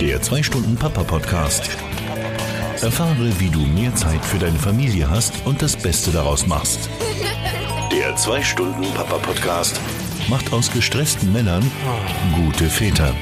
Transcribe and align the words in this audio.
Der 0.00 0.18
2-Stunden-Papa-Podcast. 0.22 1.68
Erfahre, 2.80 3.38
wie 3.38 3.50
du 3.50 3.58
mehr 3.58 3.94
Zeit 3.94 4.24
für 4.24 4.38
deine 4.38 4.58
Familie 4.58 5.10
hast 5.10 5.44
und 5.44 5.60
das 5.60 5.76
Beste 5.76 6.10
daraus 6.10 6.46
machst. 6.46 6.88
Der 7.92 8.16
2-Stunden-Papa-Podcast 8.16 9.78
macht 10.30 10.54
aus 10.54 10.72
gestressten 10.72 11.34
Männern 11.34 11.70
gute 12.34 12.70
Väter. 12.70 13.14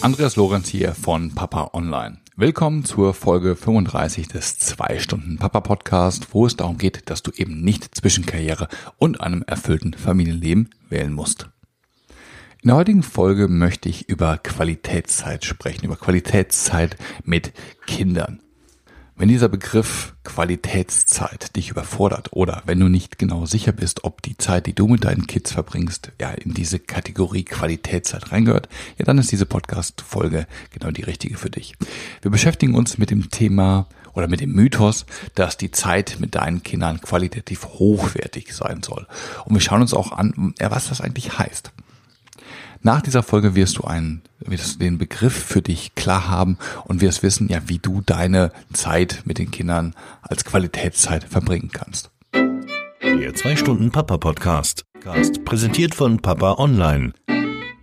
Andreas 0.00 0.34
Lorenz 0.34 0.68
hier 0.68 0.94
von 0.94 1.32
Papa 1.32 1.70
Online. 1.74 2.18
Willkommen 2.34 2.84
zur 2.84 3.14
Folge 3.14 3.54
35 3.54 4.26
des 4.26 4.58
2-Stunden-Papa-Podcast, 4.58 6.26
wo 6.32 6.46
es 6.46 6.56
darum 6.56 6.76
geht, 6.76 7.08
dass 7.08 7.22
du 7.22 7.30
eben 7.30 7.60
nicht 7.60 7.94
zwischen 7.94 8.26
Karriere 8.26 8.66
und 8.98 9.20
einem 9.20 9.44
erfüllten 9.46 9.94
Familienleben 9.94 10.70
wählen 10.88 11.12
musst. 11.12 11.48
In 12.66 12.70
der 12.70 12.78
heutigen 12.78 13.04
Folge 13.04 13.46
möchte 13.46 13.88
ich 13.88 14.08
über 14.08 14.38
Qualitätszeit 14.38 15.44
sprechen, 15.44 15.84
über 15.84 15.94
Qualitätszeit 15.94 16.96
mit 17.22 17.52
Kindern. 17.86 18.40
Wenn 19.14 19.28
dieser 19.28 19.48
Begriff 19.48 20.16
Qualitätszeit 20.24 21.54
dich 21.54 21.70
überfordert 21.70 22.32
oder 22.32 22.64
wenn 22.66 22.80
du 22.80 22.88
nicht 22.88 23.20
genau 23.20 23.46
sicher 23.46 23.70
bist, 23.70 24.02
ob 24.02 24.20
die 24.20 24.36
Zeit, 24.36 24.66
die 24.66 24.74
du 24.74 24.88
mit 24.88 25.04
deinen 25.04 25.28
Kids 25.28 25.52
verbringst, 25.52 26.10
ja 26.20 26.30
in 26.30 26.54
diese 26.54 26.80
Kategorie 26.80 27.44
Qualitätszeit 27.44 28.32
reingehört, 28.32 28.68
ja 28.98 29.04
dann 29.04 29.18
ist 29.18 29.30
diese 29.30 29.46
Podcast-Folge 29.46 30.48
genau 30.72 30.90
die 30.90 31.04
richtige 31.04 31.36
für 31.36 31.50
dich. 31.50 31.76
Wir 32.20 32.32
beschäftigen 32.32 32.74
uns 32.74 32.98
mit 32.98 33.12
dem 33.12 33.30
Thema 33.30 33.86
oder 34.12 34.26
mit 34.26 34.40
dem 34.40 34.50
Mythos, 34.50 35.06
dass 35.36 35.56
die 35.56 35.70
Zeit 35.70 36.16
mit 36.18 36.34
deinen 36.34 36.64
Kindern 36.64 37.00
qualitativ 37.00 37.64
hochwertig 37.64 38.52
sein 38.52 38.82
soll. 38.82 39.06
Und 39.44 39.54
wir 39.54 39.60
schauen 39.60 39.82
uns 39.82 39.94
auch 39.94 40.10
an, 40.10 40.52
was 40.58 40.88
das 40.88 41.00
eigentlich 41.00 41.38
heißt. 41.38 41.70
Nach 42.82 43.00
dieser 43.00 43.22
Folge 43.22 43.54
wirst 43.54 43.78
du 43.78 43.84
einen, 43.84 44.22
wirst 44.40 44.80
den 44.80 44.98
Begriff 44.98 45.34
für 45.34 45.62
dich 45.62 45.94
klar 45.94 46.28
haben 46.28 46.58
und 46.84 47.00
wirst 47.00 47.22
wissen, 47.22 47.48
ja, 47.48 47.60
wie 47.66 47.78
du 47.78 48.00
deine 48.04 48.52
Zeit 48.72 49.22
mit 49.24 49.38
den 49.38 49.50
Kindern 49.50 49.94
als 50.22 50.44
Qualitätszeit 50.44 51.24
verbringen 51.24 51.70
kannst. 51.72 52.10
Der 52.32 53.32
2-Stunden-Papa-Podcast. 53.34 54.84
Präsentiert 55.44 55.94
von 55.94 56.18
Papa 56.18 56.54
Online. 56.58 57.12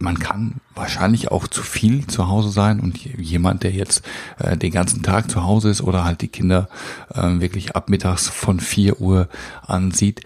man 0.00 0.18
kann 0.18 0.60
wahrscheinlich 0.74 1.30
auch 1.30 1.46
zu 1.46 1.62
viel 1.62 2.06
zu 2.06 2.28
Hause 2.28 2.50
sein 2.50 2.80
und 2.80 2.98
jemand, 3.04 3.62
der 3.62 3.72
jetzt 3.72 4.02
äh, 4.38 4.56
den 4.56 4.72
ganzen 4.72 5.02
Tag 5.02 5.30
zu 5.30 5.44
Hause 5.44 5.68
ist 5.68 5.82
oder 5.82 6.04
halt 6.04 6.22
die 6.22 6.28
Kinder 6.28 6.68
äh, 7.14 7.38
wirklich 7.38 7.76
ab 7.76 7.90
mittags 7.90 8.28
von 8.28 8.60
vier 8.60 9.00
Uhr 9.00 9.28
ansieht, 9.66 10.22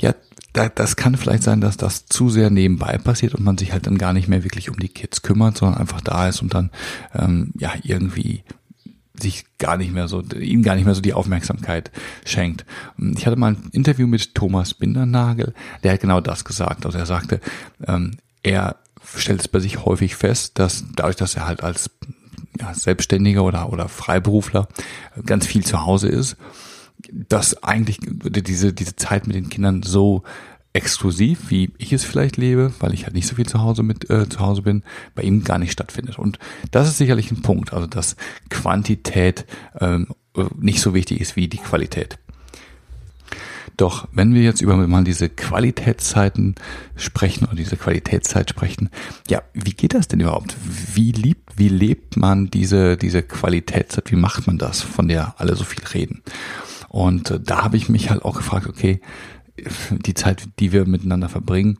ja, 0.00 0.14
da, 0.54 0.68
das 0.68 0.96
kann 0.96 1.16
vielleicht 1.16 1.42
sein, 1.42 1.60
dass 1.60 1.76
das 1.76 2.06
zu 2.06 2.30
sehr 2.30 2.48
nebenbei 2.48 2.96
passiert 2.96 3.34
und 3.34 3.44
man 3.44 3.58
sich 3.58 3.72
halt 3.72 3.86
dann 3.86 3.98
gar 3.98 4.14
nicht 4.14 4.28
mehr 4.28 4.44
wirklich 4.44 4.70
um 4.70 4.78
die 4.78 4.88
Kids 4.88 5.20
kümmert, 5.22 5.58
sondern 5.58 5.78
einfach 5.78 6.00
da 6.00 6.26
ist 6.26 6.40
und 6.40 6.54
dann 6.54 6.70
ähm, 7.14 7.52
ja 7.58 7.72
irgendwie 7.82 8.44
sich 9.22 9.44
gar 9.58 9.76
nicht 9.76 9.92
mehr 9.92 10.08
so, 10.08 10.22
ihnen 10.22 10.62
gar 10.62 10.74
nicht 10.74 10.84
mehr 10.84 10.94
so 10.94 11.00
die 11.00 11.14
Aufmerksamkeit 11.14 11.90
schenkt. 12.24 12.64
Ich 13.16 13.26
hatte 13.26 13.36
mal 13.36 13.52
ein 13.52 13.68
Interview 13.72 14.06
mit 14.06 14.34
Thomas 14.34 14.74
Bindernagel, 14.74 15.54
der 15.82 15.92
hat 15.92 16.00
genau 16.00 16.20
das 16.20 16.44
gesagt. 16.44 16.86
Also 16.86 16.98
er 16.98 17.06
sagte, 17.06 17.40
ähm, 17.86 18.18
er 18.42 18.76
stellt 19.16 19.40
es 19.40 19.48
bei 19.48 19.60
sich 19.60 19.84
häufig 19.84 20.16
fest, 20.16 20.58
dass 20.58 20.84
dadurch, 20.94 21.16
dass 21.16 21.34
er 21.34 21.46
halt 21.46 21.62
als 21.62 21.90
ja, 22.60 22.74
Selbstständiger 22.74 23.44
oder, 23.44 23.72
oder 23.72 23.88
Freiberufler 23.88 24.68
ganz 25.24 25.46
viel 25.46 25.64
zu 25.64 25.84
Hause 25.84 26.08
ist, 26.08 26.36
dass 27.12 27.62
eigentlich 27.62 28.00
diese, 28.02 28.72
diese 28.72 28.96
Zeit 28.96 29.26
mit 29.26 29.36
den 29.36 29.48
Kindern 29.48 29.82
so 29.82 30.24
exklusiv, 30.78 31.50
wie 31.50 31.72
ich 31.76 31.92
es 31.92 32.04
vielleicht 32.04 32.36
lebe, 32.36 32.72
weil 32.78 32.94
ich 32.94 33.04
halt 33.04 33.14
nicht 33.14 33.26
so 33.26 33.34
viel 33.34 33.46
zu 33.46 33.60
Hause 33.60 33.82
mit 33.82 34.08
äh, 34.10 34.28
zu 34.28 34.38
Hause 34.38 34.62
bin, 34.62 34.84
bei 35.16 35.22
ihm 35.22 35.42
gar 35.42 35.58
nicht 35.58 35.72
stattfindet. 35.72 36.20
Und 36.20 36.38
das 36.70 36.86
ist 36.86 36.98
sicherlich 36.98 37.32
ein 37.32 37.42
Punkt, 37.42 37.72
also 37.72 37.88
dass 37.88 38.14
Quantität 38.48 39.44
ähm, 39.80 40.06
nicht 40.56 40.80
so 40.80 40.94
wichtig 40.94 41.20
ist 41.20 41.34
wie 41.34 41.48
die 41.48 41.58
Qualität. 41.58 42.18
Doch 43.76 44.06
wenn 44.12 44.34
wir 44.34 44.42
jetzt 44.42 44.60
über 44.60 44.76
mal 44.76 45.02
diese 45.02 45.28
Qualitätszeiten 45.28 46.54
sprechen 46.94 47.46
oder 47.46 47.56
diese 47.56 47.76
Qualitätszeit 47.76 48.48
sprechen, 48.48 48.88
ja, 49.28 49.42
wie 49.54 49.72
geht 49.72 49.94
das 49.94 50.06
denn 50.06 50.20
überhaupt? 50.20 50.56
Wie 50.94 51.10
liebt, 51.10 51.58
wie 51.58 51.68
lebt 51.68 52.16
man 52.16 52.50
diese, 52.50 52.96
diese 52.96 53.22
Qualitätszeit? 53.22 54.12
Wie 54.12 54.16
macht 54.16 54.46
man 54.46 54.58
das, 54.58 54.80
von 54.80 55.08
der 55.08 55.34
alle 55.38 55.56
so 55.56 55.64
viel 55.64 55.84
reden? 55.84 56.22
Und 56.88 57.32
äh, 57.32 57.40
da 57.40 57.64
habe 57.64 57.76
ich 57.76 57.88
mich 57.88 58.10
halt 58.10 58.24
auch 58.24 58.36
gefragt, 58.36 58.68
okay, 58.68 59.00
die 59.90 60.14
Zeit, 60.14 60.48
die 60.58 60.72
wir 60.72 60.86
miteinander 60.86 61.28
verbringen, 61.28 61.78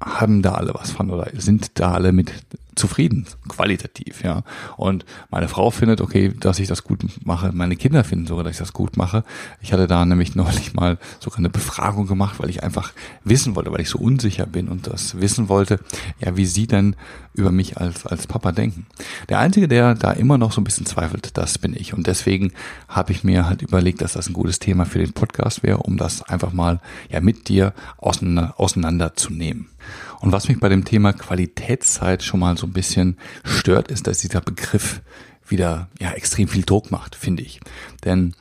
haben 0.00 0.42
da 0.42 0.52
alle 0.52 0.74
was 0.74 0.90
von 0.90 1.10
oder 1.10 1.30
sind 1.34 1.78
da 1.78 1.92
alle 1.92 2.12
mit 2.12 2.32
zufrieden, 2.74 3.26
qualitativ, 3.48 4.22
ja. 4.22 4.42
Und 4.76 5.04
meine 5.30 5.48
Frau 5.48 5.70
findet, 5.70 6.00
okay, 6.00 6.32
dass 6.38 6.58
ich 6.58 6.68
das 6.68 6.84
gut 6.84 7.04
mache. 7.24 7.52
Meine 7.52 7.76
Kinder 7.76 8.04
finden 8.04 8.26
sogar, 8.26 8.44
dass 8.44 8.52
ich 8.52 8.58
das 8.58 8.72
gut 8.72 8.96
mache. 8.96 9.24
Ich 9.60 9.72
hatte 9.72 9.86
da 9.86 10.04
nämlich 10.04 10.34
neulich 10.34 10.74
mal 10.74 10.98
sogar 11.20 11.38
eine 11.38 11.50
Befragung 11.50 12.06
gemacht, 12.06 12.38
weil 12.38 12.50
ich 12.50 12.62
einfach 12.62 12.92
wissen 13.24 13.54
wollte, 13.56 13.72
weil 13.72 13.80
ich 13.80 13.88
so 13.88 13.98
unsicher 13.98 14.46
bin 14.46 14.68
und 14.68 14.86
das 14.86 15.20
wissen 15.20 15.48
wollte, 15.48 15.80
ja, 16.20 16.36
wie 16.36 16.46
sie 16.46 16.66
denn 16.66 16.96
über 17.34 17.50
mich 17.50 17.78
als, 17.78 18.06
als 18.06 18.26
Papa 18.26 18.52
denken. 18.52 18.86
Der 19.28 19.38
Einzige, 19.38 19.68
der 19.68 19.94
da 19.94 20.12
immer 20.12 20.38
noch 20.38 20.52
so 20.52 20.60
ein 20.60 20.64
bisschen 20.64 20.86
zweifelt, 20.86 21.36
das 21.36 21.58
bin 21.58 21.74
ich. 21.74 21.94
Und 21.94 22.06
deswegen 22.06 22.52
habe 22.88 23.12
ich 23.12 23.24
mir 23.24 23.46
halt 23.46 23.62
überlegt, 23.62 24.02
dass 24.02 24.12
das 24.12 24.28
ein 24.28 24.34
gutes 24.34 24.58
Thema 24.58 24.84
für 24.84 24.98
den 24.98 25.12
Podcast 25.12 25.62
wäre, 25.62 25.78
um 25.78 25.96
das 25.96 26.22
einfach 26.22 26.52
mal 26.52 26.80
ja 27.10 27.20
mit 27.20 27.48
dir 27.48 27.72
auseinander, 27.98 28.54
auseinanderzunehmen. 28.58 29.71
Und 30.20 30.32
was 30.32 30.48
mich 30.48 30.60
bei 30.60 30.68
dem 30.68 30.84
Thema 30.84 31.12
Qualitätszeit 31.12 32.22
schon 32.22 32.40
mal 32.40 32.56
so 32.56 32.66
ein 32.66 32.72
bisschen 32.72 33.18
stört, 33.44 33.90
ist, 33.90 34.06
dass 34.06 34.18
dieser 34.18 34.40
Begriff 34.40 35.02
wieder 35.46 35.88
ja 36.00 36.12
extrem 36.12 36.48
viel 36.48 36.62
Druck 36.62 36.90
macht, 36.90 37.14
finde 37.14 37.42
ich. 37.42 37.60
Denn 38.04 38.34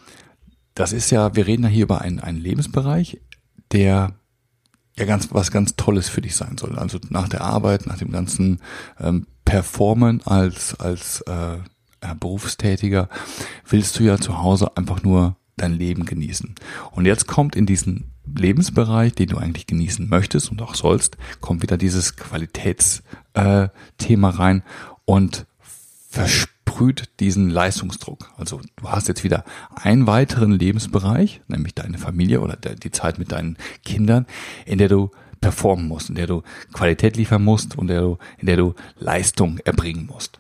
das 0.75 0.93
ist 0.93 1.11
ja, 1.11 1.35
wir 1.35 1.47
reden 1.47 1.63
ja 1.63 1.69
hier 1.69 1.83
über 1.83 2.01
einen, 2.01 2.19
einen 2.19 2.39
Lebensbereich, 2.39 3.19
der 3.71 4.13
ja 4.97 5.05
ganz 5.05 5.29
was 5.31 5.51
ganz 5.51 5.75
Tolles 5.75 6.09
für 6.09 6.21
dich 6.21 6.35
sein 6.35 6.57
soll. 6.57 6.77
Also 6.77 6.99
nach 7.09 7.27
der 7.27 7.41
Arbeit, 7.41 7.87
nach 7.87 7.97
dem 7.97 8.11
ganzen 8.11 8.61
ähm, 8.99 9.27
Performen 9.45 10.21
als 10.25 10.79
als 10.79 11.21
äh, 11.21 11.57
Berufstätiger 12.19 13.09
willst 13.67 13.99
du 13.99 14.03
ja 14.03 14.17
zu 14.17 14.39
Hause 14.39 14.75
einfach 14.75 15.03
nur 15.03 15.35
dein 15.61 15.73
Leben 15.73 16.05
genießen. 16.05 16.55
Und 16.91 17.05
jetzt 17.05 17.27
kommt 17.27 17.55
in 17.55 17.65
diesen 17.65 18.11
Lebensbereich, 18.25 19.13
den 19.13 19.29
du 19.29 19.37
eigentlich 19.37 19.67
genießen 19.67 20.07
möchtest 20.09 20.51
und 20.51 20.61
auch 20.61 20.75
sollst, 20.75 21.17
kommt 21.39 21.61
wieder 21.61 21.77
dieses 21.77 22.15
Qualitätsthema 22.15 23.69
äh, 24.29 24.35
rein 24.35 24.63
und 25.05 25.45
versprüht 26.09 27.09
diesen 27.19 27.49
Leistungsdruck. 27.49 28.31
Also 28.37 28.61
du 28.75 28.89
hast 28.89 29.07
jetzt 29.07 29.23
wieder 29.23 29.43
einen 29.75 30.07
weiteren 30.07 30.51
Lebensbereich, 30.51 31.41
nämlich 31.47 31.73
deine 31.75 31.97
Familie 31.97 32.41
oder 32.41 32.55
die 32.55 32.91
Zeit 32.91 33.17
mit 33.19 33.31
deinen 33.31 33.57
Kindern, 33.83 34.25
in 34.65 34.77
der 34.77 34.89
du 34.89 35.11
performen 35.39 35.87
musst, 35.87 36.09
in 36.09 36.15
der 36.15 36.27
du 36.27 36.43
Qualität 36.71 37.17
liefern 37.17 37.43
musst 37.43 37.77
und 37.77 37.87
der 37.87 38.01
du, 38.01 38.17
in 38.37 38.45
der 38.45 38.57
du 38.57 38.75
Leistung 38.99 39.57
erbringen 39.59 40.05
musst. 40.05 40.39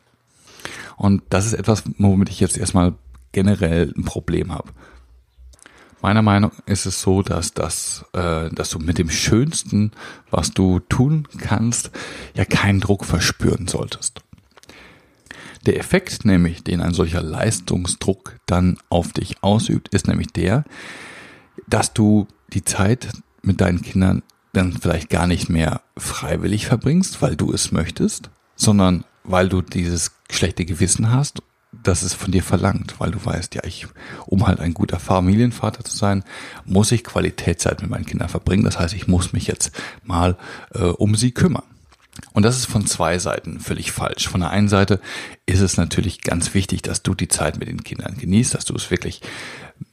Und 0.95 1.23
das 1.29 1.47
ist 1.47 1.53
etwas, 1.53 1.83
womit 1.97 2.29
ich 2.29 2.39
jetzt 2.39 2.57
erstmal 2.57 2.93
generell 3.31 3.91
ein 3.97 4.05
Problem 4.05 4.53
habe. 4.53 4.69
Meiner 6.01 6.23
Meinung 6.23 6.51
ist 6.65 6.85
es 6.85 7.01
so, 7.01 7.21
dass 7.21 7.53
das, 7.53 8.05
äh, 8.13 8.49
dass 8.49 8.71
du 8.71 8.79
mit 8.79 8.97
dem 8.97 9.09
Schönsten, 9.09 9.91
was 10.31 10.51
du 10.51 10.79
tun 10.79 11.27
kannst, 11.37 11.91
ja 12.33 12.43
keinen 12.45 12.79
Druck 12.79 13.05
verspüren 13.05 13.67
solltest. 13.67 14.21
Der 15.67 15.77
Effekt 15.77 16.25
nämlich, 16.25 16.63
den 16.63 16.81
ein 16.81 16.93
solcher 16.93 17.21
Leistungsdruck 17.21 18.39
dann 18.47 18.77
auf 18.89 19.13
dich 19.13 19.43
ausübt, 19.43 19.89
ist 19.89 20.07
nämlich 20.07 20.27
der, 20.27 20.63
dass 21.67 21.93
du 21.93 22.27
die 22.53 22.65
Zeit 22.65 23.09
mit 23.43 23.61
deinen 23.61 23.83
Kindern 23.83 24.23
dann 24.53 24.73
vielleicht 24.73 25.09
gar 25.09 25.27
nicht 25.27 25.49
mehr 25.49 25.81
freiwillig 25.95 26.65
verbringst, 26.65 27.21
weil 27.21 27.35
du 27.35 27.53
es 27.53 27.71
möchtest, 27.71 28.31
sondern 28.55 29.05
weil 29.23 29.49
du 29.49 29.61
dieses 29.61 30.11
schlechte 30.29 30.65
Gewissen 30.65 31.11
hast 31.11 31.43
das 31.71 32.03
es 32.03 32.13
von 32.13 32.31
dir 32.31 32.43
verlangt, 32.43 32.95
weil 32.99 33.11
du 33.11 33.25
weißt, 33.25 33.55
ja, 33.55 33.63
ich, 33.63 33.87
um 34.25 34.45
halt 34.45 34.59
ein 34.59 34.73
guter 34.73 34.99
Familienvater 34.99 35.83
zu 35.83 35.95
sein, 35.95 36.23
muss 36.65 36.91
ich 36.91 37.03
Qualitätszeit 37.03 37.81
mit 37.81 37.89
meinen 37.89 38.05
Kindern 38.05 38.29
verbringen. 38.29 38.65
Das 38.65 38.77
heißt, 38.77 38.93
ich 38.93 39.07
muss 39.07 39.31
mich 39.31 39.47
jetzt 39.47 39.71
mal 40.03 40.37
äh, 40.73 40.83
um 40.83 41.15
sie 41.15 41.31
kümmern. 41.31 41.63
Und 42.33 42.43
das 42.43 42.57
ist 42.57 42.65
von 42.65 42.85
zwei 42.85 43.17
Seiten 43.19 43.61
völlig 43.61 43.93
falsch. 43.93 44.27
Von 44.27 44.41
der 44.41 44.49
einen 44.49 44.67
Seite 44.67 44.99
ist 45.45 45.61
es 45.61 45.77
natürlich 45.77 46.21
ganz 46.21 46.53
wichtig, 46.53 46.81
dass 46.81 47.03
du 47.03 47.15
die 47.15 47.29
Zeit 47.29 47.57
mit 47.57 47.69
den 47.69 47.83
Kindern 47.83 48.17
genießt, 48.17 48.53
dass 48.53 48.65
du 48.65 48.75
es 48.75 48.91
wirklich 48.91 49.21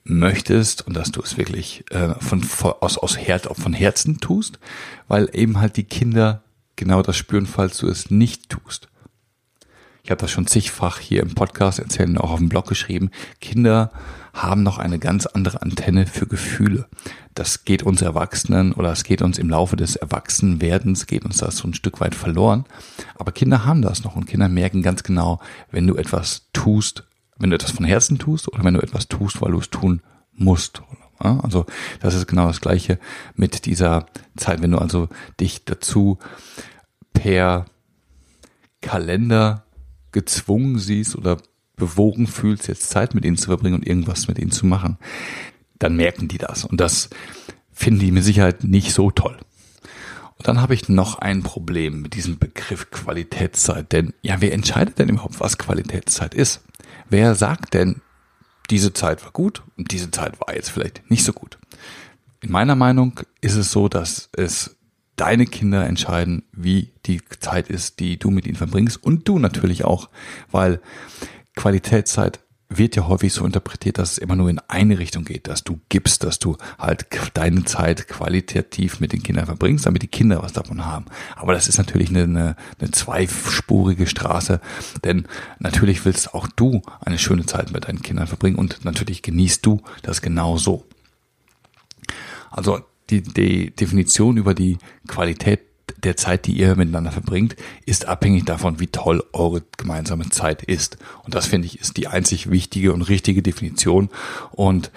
möchtest 0.02 0.84
und 0.86 0.94
dass 0.94 1.12
du 1.12 1.22
es 1.22 1.36
wirklich 1.36 1.84
äh, 1.90 2.14
von, 2.18 2.44
aus, 2.80 2.98
aus 2.98 3.16
Her 3.16 3.40
von 3.40 3.72
Herzen 3.72 4.18
tust, 4.18 4.58
weil 5.06 5.30
eben 5.32 5.60
halt 5.60 5.76
die 5.76 5.84
Kinder 5.84 6.42
genau 6.74 7.02
das 7.02 7.16
spüren, 7.16 7.46
falls 7.46 7.78
du 7.78 7.88
es 7.88 8.10
nicht 8.10 8.48
tust 8.48 8.88
ich 10.08 10.10
habe 10.10 10.22
das 10.22 10.30
schon 10.30 10.46
zigfach 10.46 11.00
hier 11.00 11.20
im 11.20 11.34
Podcast 11.34 11.78
erzählt 11.78 12.08
und 12.08 12.16
auch 12.16 12.30
auf 12.30 12.38
dem 12.38 12.48
Blog 12.48 12.66
geschrieben, 12.66 13.10
Kinder 13.42 13.90
haben 14.32 14.62
noch 14.62 14.78
eine 14.78 14.98
ganz 14.98 15.26
andere 15.26 15.60
Antenne 15.60 16.06
für 16.06 16.26
Gefühle. 16.26 16.88
Das 17.34 17.66
geht 17.66 17.82
uns 17.82 18.00
Erwachsenen 18.00 18.72
oder 18.72 18.90
es 18.90 19.04
geht 19.04 19.20
uns 19.20 19.36
im 19.36 19.50
Laufe 19.50 19.76
des 19.76 19.96
Erwachsenwerdens, 19.96 21.06
geht 21.06 21.26
uns 21.26 21.36
das 21.36 21.58
so 21.58 21.68
ein 21.68 21.74
Stück 21.74 22.00
weit 22.00 22.14
verloren. 22.14 22.64
Aber 23.16 23.32
Kinder 23.32 23.66
haben 23.66 23.82
das 23.82 24.02
noch 24.02 24.16
und 24.16 24.24
Kinder 24.24 24.48
merken 24.48 24.80
ganz 24.80 25.02
genau, 25.02 25.40
wenn 25.70 25.86
du 25.86 25.96
etwas 25.96 26.46
tust, 26.54 27.04
wenn 27.36 27.50
du 27.50 27.56
etwas 27.56 27.72
von 27.72 27.84
Herzen 27.84 28.18
tust 28.18 28.50
oder 28.50 28.64
wenn 28.64 28.72
du 28.72 28.80
etwas 28.80 29.08
tust, 29.08 29.42
weil 29.42 29.52
du 29.52 29.58
es 29.58 29.68
tun 29.68 30.00
musst. 30.32 30.80
Also 31.18 31.66
das 32.00 32.14
ist 32.14 32.26
genau 32.26 32.46
das 32.46 32.62
Gleiche 32.62 32.98
mit 33.34 33.66
dieser 33.66 34.06
Zeit, 34.38 34.62
wenn 34.62 34.70
du 34.70 34.78
also 34.78 35.10
dich 35.38 35.66
dazu 35.66 36.18
per 37.12 37.66
Kalender 38.80 39.64
gezwungen 40.12 40.78
siehst 40.78 41.16
oder 41.16 41.38
bewogen 41.76 42.26
fühlst, 42.26 42.68
jetzt 42.68 42.90
Zeit 42.90 43.14
mit 43.14 43.24
ihnen 43.24 43.36
zu 43.36 43.46
verbringen 43.46 43.76
und 43.76 43.86
irgendwas 43.86 44.28
mit 44.28 44.38
ihnen 44.38 44.50
zu 44.50 44.66
machen, 44.66 44.98
dann 45.78 45.96
merken 45.96 46.28
die 46.28 46.38
das. 46.38 46.64
Und 46.64 46.80
das 46.80 47.08
finden 47.72 48.00
die 48.00 48.12
mit 48.12 48.24
Sicherheit 48.24 48.64
nicht 48.64 48.92
so 48.92 49.10
toll. 49.10 49.38
Und 50.36 50.46
dann 50.46 50.60
habe 50.60 50.74
ich 50.74 50.88
noch 50.88 51.18
ein 51.18 51.42
Problem 51.42 52.02
mit 52.02 52.14
diesem 52.14 52.38
Begriff 52.38 52.90
Qualitätszeit. 52.90 53.92
Denn 53.92 54.12
ja, 54.22 54.40
wer 54.40 54.52
entscheidet 54.52 54.98
denn 54.98 55.08
überhaupt, 55.08 55.40
was 55.40 55.58
Qualitätszeit 55.58 56.34
ist? 56.34 56.62
Wer 57.08 57.34
sagt 57.34 57.74
denn, 57.74 58.02
diese 58.70 58.92
Zeit 58.92 59.24
war 59.24 59.32
gut 59.32 59.62
und 59.76 59.92
diese 59.92 60.10
Zeit 60.10 60.40
war 60.40 60.54
jetzt 60.54 60.70
vielleicht 60.70 61.10
nicht 61.10 61.24
so 61.24 61.32
gut? 61.32 61.58
In 62.40 62.52
meiner 62.52 62.76
Meinung 62.76 63.20
ist 63.40 63.56
es 63.56 63.72
so, 63.72 63.88
dass 63.88 64.28
es 64.32 64.76
deine 65.18 65.46
Kinder 65.46 65.86
entscheiden, 65.86 66.44
wie 66.52 66.92
die 67.06 67.20
Zeit 67.40 67.68
ist, 67.68 68.00
die 68.00 68.18
du 68.18 68.30
mit 68.30 68.46
ihnen 68.46 68.56
verbringst 68.56 69.02
und 69.02 69.28
du 69.28 69.38
natürlich 69.38 69.84
auch, 69.84 70.08
weil 70.50 70.80
Qualitätszeit 71.54 72.40
wird 72.70 72.96
ja 72.96 73.08
häufig 73.08 73.32
so 73.32 73.46
interpretiert, 73.46 73.98
dass 73.98 74.12
es 74.12 74.18
immer 74.18 74.36
nur 74.36 74.50
in 74.50 74.58
eine 74.68 74.98
Richtung 74.98 75.24
geht, 75.24 75.48
dass 75.48 75.64
du 75.64 75.80
gibst, 75.88 76.22
dass 76.22 76.38
du 76.38 76.56
halt 76.78 77.06
deine 77.32 77.64
Zeit 77.64 78.08
qualitativ 78.08 79.00
mit 79.00 79.12
den 79.12 79.22
Kindern 79.22 79.46
verbringst, 79.46 79.86
damit 79.86 80.02
die 80.02 80.08
Kinder 80.08 80.42
was 80.42 80.52
davon 80.52 80.84
haben. 80.84 81.06
Aber 81.34 81.54
das 81.54 81.66
ist 81.66 81.78
natürlich 81.78 82.10
eine, 82.10 82.24
eine, 82.24 82.56
eine 82.78 82.90
zweispurige 82.90 84.06
Straße, 84.06 84.60
denn 85.02 85.26
natürlich 85.58 86.04
willst 86.04 86.34
auch 86.34 86.46
du 86.46 86.82
eine 87.00 87.18
schöne 87.18 87.46
Zeit 87.46 87.72
mit 87.72 87.88
deinen 87.88 88.02
Kindern 88.02 88.26
verbringen 88.26 88.56
und 88.56 88.84
natürlich 88.84 89.22
genießt 89.22 89.64
du 89.64 89.80
das 90.02 90.20
genauso. 90.20 90.84
Also 92.50 92.80
die, 93.10 93.22
die 93.22 93.70
Definition 93.70 94.36
über 94.36 94.54
die 94.54 94.78
Qualität 95.06 95.60
der 95.96 96.16
Zeit, 96.16 96.46
die 96.46 96.52
ihr 96.52 96.76
miteinander 96.76 97.12
verbringt, 97.12 97.56
ist 97.86 98.06
abhängig 98.06 98.44
davon, 98.44 98.78
wie 98.78 98.88
toll 98.88 99.24
eure 99.32 99.62
gemeinsame 99.76 100.28
Zeit 100.30 100.62
ist. 100.62 100.98
Und 101.24 101.34
das 101.34 101.46
finde 101.46 101.66
ich 101.66 101.80
ist 101.80 101.96
die 101.96 102.08
einzig 102.08 102.50
wichtige 102.50 102.92
und 102.92 103.02
richtige 103.02 103.42
Definition. 103.42 104.10
Und 104.52 104.90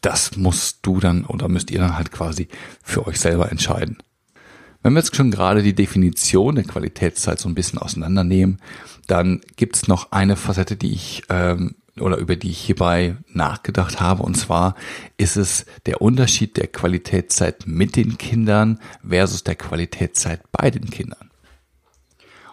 das 0.00 0.36
musst 0.36 0.78
du 0.82 1.00
dann 1.00 1.24
oder 1.24 1.48
müsst 1.48 1.70
ihr 1.70 1.80
dann 1.80 1.96
halt 1.96 2.12
quasi 2.12 2.48
für 2.82 3.06
euch 3.06 3.18
selber 3.18 3.50
entscheiden. 3.50 3.98
Wenn 4.82 4.92
wir 4.92 5.00
jetzt 5.00 5.16
schon 5.16 5.32
gerade 5.32 5.62
die 5.62 5.74
Definition 5.74 6.54
der 6.54 6.64
Qualitätszeit 6.64 7.40
so 7.40 7.48
ein 7.48 7.54
bisschen 7.54 7.80
auseinandernehmen, 7.80 8.58
dann 9.08 9.40
gibt's 9.56 9.88
noch 9.88 10.12
eine 10.12 10.36
Facette, 10.36 10.76
die 10.76 10.92
ich 10.92 11.24
ähm, 11.30 11.74
oder 12.00 12.16
über 12.16 12.36
die 12.36 12.50
ich 12.50 12.58
hierbei 12.58 13.16
nachgedacht 13.32 14.00
habe. 14.00 14.22
Und 14.22 14.36
zwar 14.36 14.74
ist 15.16 15.36
es 15.36 15.66
der 15.86 16.02
Unterschied 16.02 16.56
der 16.56 16.66
Qualitätszeit 16.68 17.66
mit 17.66 17.96
den 17.96 18.18
Kindern 18.18 18.78
versus 19.06 19.44
der 19.44 19.56
Qualitätszeit 19.56 20.40
bei 20.52 20.70
den 20.70 20.90
Kindern. 20.90 21.30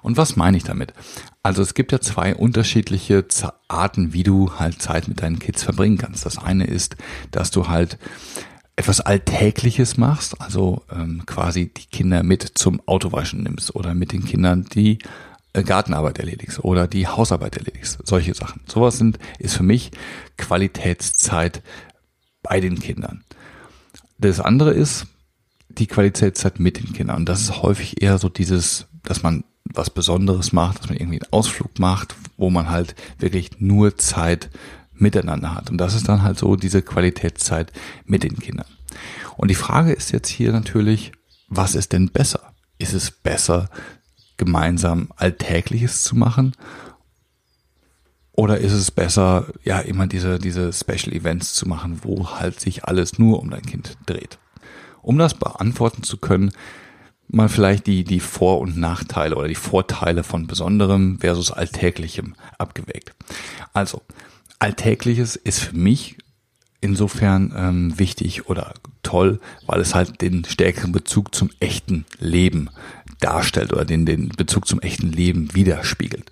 Und 0.02 0.18
was 0.18 0.36
meine 0.36 0.58
ich 0.58 0.64
damit? 0.64 0.94
Also 1.42 1.64
es 1.64 1.74
gibt 1.74 1.92
ja 1.92 2.00
zwei 2.00 2.36
unterschiedliche 2.36 3.26
Arten, 3.68 4.14
wie 4.14 4.22
du 4.22 4.52
halt 4.60 4.80
Zeit 4.80 5.08
mit 5.08 5.24
deinen 5.24 5.40
Kids 5.40 5.64
verbringen 5.64 5.98
kannst. 5.98 6.26
Das 6.28 6.38
eine 6.38 6.68
ist, 6.68 6.96
dass 7.32 7.50
du 7.50 7.68
halt 7.68 7.98
etwas 8.76 9.02
Alltägliches 9.02 9.98
machst, 9.98 10.40
also 10.42 10.84
ähm, 10.92 11.24
quasi 11.26 11.72
die 11.74 11.86
Kinder 11.86 12.24
mit 12.24 12.44
zum 12.56 12.82
Autowaschen 12.86 13.44
nimmst 13.44 13.74
oder 13.76 13.94
mit 13.94 14.12
den 14.12 14.26
Kindern 14.26 14.66
die 14.66 15.00
Gartenarbeit 15.64 16.20
erledigst 16.20 16.64
oder 16.64 16.88
die 16.88 17.08
Hausarbeit 17.08 17.58
erledigst. 17.58 18.00
Solche 18.04 18.34
Sachen. 18.34 18.62
Sowas 18.68 18.98
sind, 18.98 19.20
ist 19.40 19.56
für 19.56 19.64
mich 19.64 19.92
Qualitätszeit 20.38 21.62
bei 22.44 22.60
den 22.60 22.80
Kindern. 22.80 23.24
Das 24.18 24.40
andere 24.40 24.72
ist 24.72 25.08
die 25.70 25.88
Qualitätszeit 25.88 26.60
mit 26.60 26.78
den 26.78 26.94
Kindern. 26.94 27.18
Und 27.18 27.30
das 27.30 27.42
ist 27.42 27.62
häufig 27.62 28.02
eher 28.02 28.18
so 28.18 28.30
dieses, 28.30 28.88
dass 29.04 29.24
man 29.24 29.44
was 29.64 29.90
Besonderes 29.90 30.54
macht, 30.54 30.80
dass 30.80 30.90
man 30.90 30.98
irgendwie 30.98 31.22
einen 31.22 31.34
Ausflug 31.34 31.80
macht, 31.80 32.16
wo 32.38 32.50
man 32.50 32.70
halt 32.70 32.96
wirklich 33.20 33.60
nur 33.60 33.98
Zeit 33.98 34.50
miteinander 34.94 35.54
hat. 35.54 35.70
Und 35.70 35.78
das 35.78 35.96
ist 35.96 36.08
dann 36.08 36.24
halt 36.24 36.38
so 36.38 36.56
diese 36.56 36.82
Qualitätszeit 36.82 37.72
mit 38.06 38.24
den 38.24 38.40
Kindern. 38.40 38.68
Und 39.38 39.50
die 39.50 39.56
Frage 39.56 39.92
ist 39.92 40.12
jetzt 40.12 40.30
hier 40.30 40.52
natürlich, 40.52 41.12
was 41.50 41.76
ist 41.76 41.92
denn 41.92 42.10
besser? 42.10 42.54
Ist 42.78 42.94
es 42.94 43.12
besser, 43.12 43.70
gemeinsam 44.38 45.10
Alltägliches 45.16 46.04
zu 46.04 46.16
machen? 46.16 46.54
Oder 48.32 48.58
ist 48.58 48.74
es 48.74 48.92
besser, 48.92 49.48
ja, 49.64 49.80
immer 49.80 50.08
diese, 50.08 50.40
diese 50.40 50.74
Special 50.74 51.14
Events 51.14 51.54
zu 51.54 51.68
machen, 51.68 52.02
wo 52.04 52.32
halt 52.32 52.60
sich 52.60 52.84
alles 52.84 53.18
nur 53.18 53.40
um 53.40 53.50
dein 53.50 53.62
Kind 53.62 53.98
dreht? 54.06 54.38
Um 55.02 55.18
das 55.18 55.36
beantworten 55.36 56.04
zu 56.04 56.18
können, 56.18 56.52
mal 57.28 57.48
vielleicht 57.48 57.88
die, 57.88 58.04
die 58.04 58.20
Vor- 58.20 58.60
und 58.60 58.78
Nachteile 58.78 59.36
oder 59.36 59.48
die 59.48 59.56
Vorteile 59.56 60.24
von 60.24 60.48
Besonderem 60.48 61.20
versus 61.20 61.52
Alltäglichem 61.52 62.36
abgewägt. 62.58 63.14
Also, 63.74 64.02
Alltägliches 64.60 65.36
ist 65.36 65.60
für 65.60 65.76
mich 65.76 66.18
insofern 66.82 67.54
ähm, 67.56 68.00
wichtig 68.00 68.48
oder 68.48 68.74
toll, 69.02 69.40
weil 69.66 69.82
es 69.82 69.96
halt 69.96 70.22
den 70.22 70.46
stärkeren 70.46 70.92
Bezug 70.92 71.34
zum 71.34 71.50
echten 71.60 72.06
Leben 72.20 72.70
darstellt 73.20 73.74
oder 73.74 73.86
den, 73.86 74.06
den 74.06 74.30
Bezug 74.30 74.68
zum 74.68 74.80
echten 74.82 75.12
Leben 75.12 75.54
widerspiegelt. 75.54 76.32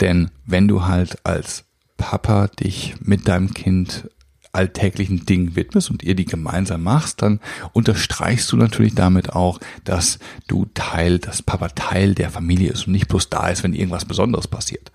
Denn 0.00 0.30
wenn 0.46 0.68
du 0.68 0.84
halt 0.86 1.24
als 1.24 1.64
Papa 1.96 2.48
dich 2.48 2.94
mit 3.00 3.28
deinem 3.28 3.52
Kind 3.52 4.08
alltäglichen 4.52 5.26
Dingen 5.26 5.54
widmest 5.54 5.90
und 5.90 6.02
ihr 6.02 6.14
die 6.14 6.24
gemeinsam 6.24 6.82
machst, 6.82 7.22
dann 7.22 7.40
unterstreichst 7.72 8.50
du 8.50 8.56
natürlich 8.56 8.94
damit 8.94 9.30
auch, 9.30 9.60
dass 9.84 10.18
du 10.48 10.66
Teil, 10.74 11.18
dass 11.18 11.42
Papa 11.42 11.68
Teil 11.68 12.14
der 12.14 12.30
Familie 12.30 12.72
ist 12.72 12.86
und 12.86 12.92
nicht 12.92 13.08
bloß 13.08 13.28
da 13.28 13.48
ist, 13.48 13.62
wenn 13.62 13.74
irgendwas 13.74 14.04
Besonderes 14.04 14.48
passiert. 14.48 14.90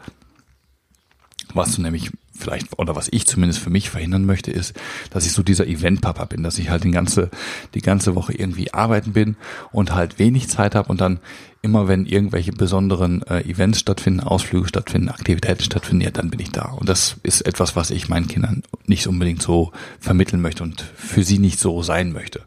Was 1.54 1.76
du 1.76 1.82
nämlich 1.82 2.12
vielleicht, 2.36 2.78
oder 2.78 2.96
was 2.96 3.08
ich 3.12 3.26
zumindest 3.26 3.60
für 3.60 3.70
mich 3.70 3.90
verhindern 3.90 4.26
möchte, 4.26 4.52
ist, 4.52 4.74
dass 5.10 5.26
ich 5.26 5.32
so 5.32 5.44
dieser 5.44 5.68
Event-Papa 5.68 6.26
bin, 6.26 6.44
dass 6.44 6.58
ich 6.58 6.70
halt 6.70 6.84
die 6.84 6.92
ganze, 6.92 7.30
die 7.74 7.82
ganze 7.82 8.16
Woche 8.16 8.34
irgendwie 8.34 8.74
arbeiten 8.74 9.14
bin 9.14 9.36
und 9.72 9.94
halt 9.94 10.20
wenig 10.20 10.50
Zeit 10.50 10.76
habe 10.76 10.90
und 10.90 11.02
dann 11.02 11.20
immer, 11.62 11.88
wenn 11.88 12.06
irgendwelche 12.06 12.52
besonderen 12.52 13.24
äh, 13.24 13.42
Events 13.42 13.80
stattfinden, 13.80 14.20
Ausflüge 14.20 14.68
stattfinden, 14.68 15.10
Aktivitäten 15.10 15.64
stattfinden, 15.64 16.04
ja, 16.04 16.12
dann 16.12 16.30
bin 16.30 16.40
ich 16.40 16.52
da. 16.52 16.66
Und 16.66 16.88
das 16.88 17.18
ist 17.24 17.42
etwas, 17.42 17.76
was 17.76 17.90
ich 17.90 18.08
meinen 18.08 18.28
Kindern 18.28 18.62
nicht 18.86 19.08
unbedingt 19.08 19.42
so 19.42 19.72
vermitteln 20.00 20.42
möchte 20.42 20.64
und 20.64 20.82
für 20.82 21.24
sie 21.24 21.40
nicht 21.40 21.60
so 21.60 21.82
sein 21.82 22.14
möchte. 22.14 22.44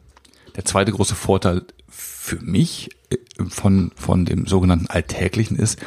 Der 0.55 0.65
zweite 0.65 0.93
große 0.93 1.17
Vorteil 1.17 1.63
für 1.89 2.41
mich 2.41 2.91
von, 3.49 3.93
von 3.95 4.25
dem 4.25 4.47
sogenannten 4.47 4.89
Alltäglichen 4.89 5.57
ist, 5.57 5.79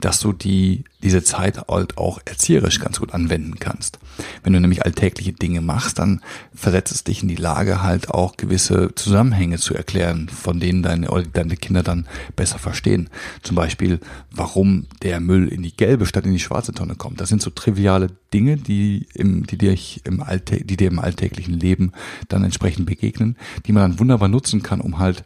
dass 0.00 0.20
du 0.20 0.32
die, 0.32 0.84
diese 1.02 1.22
Zeit 1.22 1.58
halt 1.68 1.96
auch 1.98 2.20
erzieherisch 2.24 2.78
ganz 2.78 3.00
gut 3.00 3.14
anwenden 3.14 3.58
kannst. 3.58 3.98
Wenn 4.42 4.52
du 4.52 4.60
nämlich 4.60 4.84
alltägliche 4.84 5.32
Dinge 5.32 5.62
machst, 5.62 5.98
dann 5.98 6.20
versetzt 6.54 6.92
es 6.92 7.04
dich 7.04 7.22
in 7.22 7.28
die 7.28 7.36
Lage, 7.36 7.82
halt 7.82 8.10
auch 8.10 8.36
gewisse 8.36 8.94
Zusammenhänge 8.94 9.58
zu 9.58 9.74
erklären, 9.74 10.28
von 10.28 10.60
denen 10.60 10.82
deine, 10.82 11.08
deine 11.32 11.56
Kinder 11.56 11.82
dann 11.82 12.06
besser 12.36 12.58
verstehen. 12.58 13.08
Zum 13.42 13.56
Beispiel, 13.56 13.98
warum 14.30 14.86
der 15.02 15.20
Müll 15.20 15.48
in 15.48 15.62
die 15.62 15.76
gelbe 15.76 16.06
statt 16.06 16.26
in 16.26 16.32
die 16.32 16.38
schwarze 16.38 16.72
Tonne 16.72 16.96
kommt. 16.96 17.20
Das 17.20 17.30
sind 17.30 17.40
so 17.40 17.50
triviale 17.50 18.08
Dinge, 18.32 18.56
die, 18.58 19.06
im, 19.14 19.46
die, 19.46 19.58
dir 19.58 19.76
im 20.04 20.20
Alltä 20.22 20.62
die 20.64 20.76
dir 20.76 20.88
im 20.88 20.98
alltäglichen 20.98 21.54
Leben 21.54 21.92
dann 22.28 22.44
entsprechend 22.44 22.86
begegnen, 22.86 23.36
die 23.66 23.72
man 23.72 23.90
dann 23.90 23.98
wunderbar 23.98 24.28
nutzen 24.28 24.62
kann, 24.62 24.80
um 24.80 24.98
halt 24.98 25.24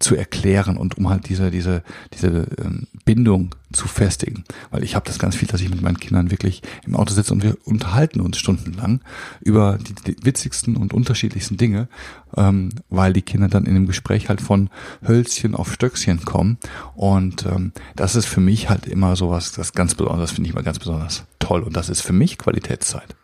zu 0.00 0.16
erklären 0.16 0.76
und 0.76 0.98
um 0.98 1.08
halt 1.08 1.28
diese 1.28 1.50
diese 1.50 1.82
diese 2.14 2.46
ähm, 2.58 2.88
Bindung 3.04 3.54
zu 3.72 3.86
festigen, 3.86 4.44
weil 4.70 4.82
ich 4.82 4.96
habe 4.96 5.06
das 5.06 5.18
ganz 5.18 5.36
viel, 5.36 5.46
dass 5.46 5.60
ich 5.60 5.70
mit 5.70 5.82
meinen 5.82 6.00
Kindern 6.00 6.30
wirklich 6.30 6.62
im 6.84 6.96
Auto 6.96 7.14
sitze 7.14 7.32
und 7.32 7.42
wir 7.42 7.56
unterhalten 7.64 8.20
uns 8.20 8.38
stundenlang 8.38 9.00
über 9.40 9.78
die, 9.78 9.94
die 9.94 10.24
witzigsten 10.24 10.76
und 10.76 10.92
unterschiedlichsten 10.92 11.56
Dinge, 11.56 11.88
ähm, 12.36 12.70
weil 12.88 13.12
die 13.12 13.22
Kinder 13.22 13.48
dann 13.48 13.66
in 13.66 13.74
dem 13.74 13.86
Gespräch 13.86 14.28
halt 14.28 14.40
von 14.40 14.70
Hölzchen 15.06 15.54
auf 15.54 15.72
Stöckchen 15.72 16.24
kommen. 16.24 16.58
Und 16.94 17.46
ähm, 17.46 17.72
das 17.96 18.16
ist 18.16 18.26
für 18.26 18.40
mich 18.40 18.68
halt 18.68 18.86
immer 18.86 19.16
sowas, 19.16 19.52
das 19.52 19.72
ganz 19.72 19.94
besonders, 19.94 20.30
das 20.30 20.32
finde 20.32 20.48
ich 20.48 20.54
immer 20.54 20.64
ganz 20.64 20.78
besonders 20.78 21.24
toll. 21.38 21.62
Und 21.62 21.76
das 21.76 21.88
ist 21.88 22.00
für 22.00 22.12
mich 22.12 22.38
Qualitätszeit. 22.38 23.14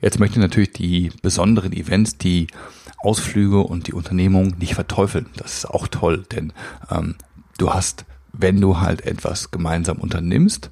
Jetzt 0.00 0.18
möchte 0.18 0.38
ich 0.38 0.42
natürlich 0.42 0.72
die 0.72 1.12
besonderen 1.22 1.72
Events, 1.72 2.18
die 2.18 2.48
Ausflüge 3.02 3.60
und 3.60 3.86
die 3.86 3.92
Unternehmung 3.92 4.54
nicht 4.58 4.74
verteufeln. 4.74 5.26
Das 5.36 5.58
ist 5.58 5.70
auch 5.70 5.88
toll, 5.88 6.24
denn 6.32 6.52
ähm, 6.90 7.16
du 7.58 7.72
hast, 7.72 8.04
wenn 8.32 8.60
du 8.60 8.80
halt 8.80 9.04
etwas 9.06 9.50
gemeinsam 9.50 9.98
unternimmst, 9.98 10.70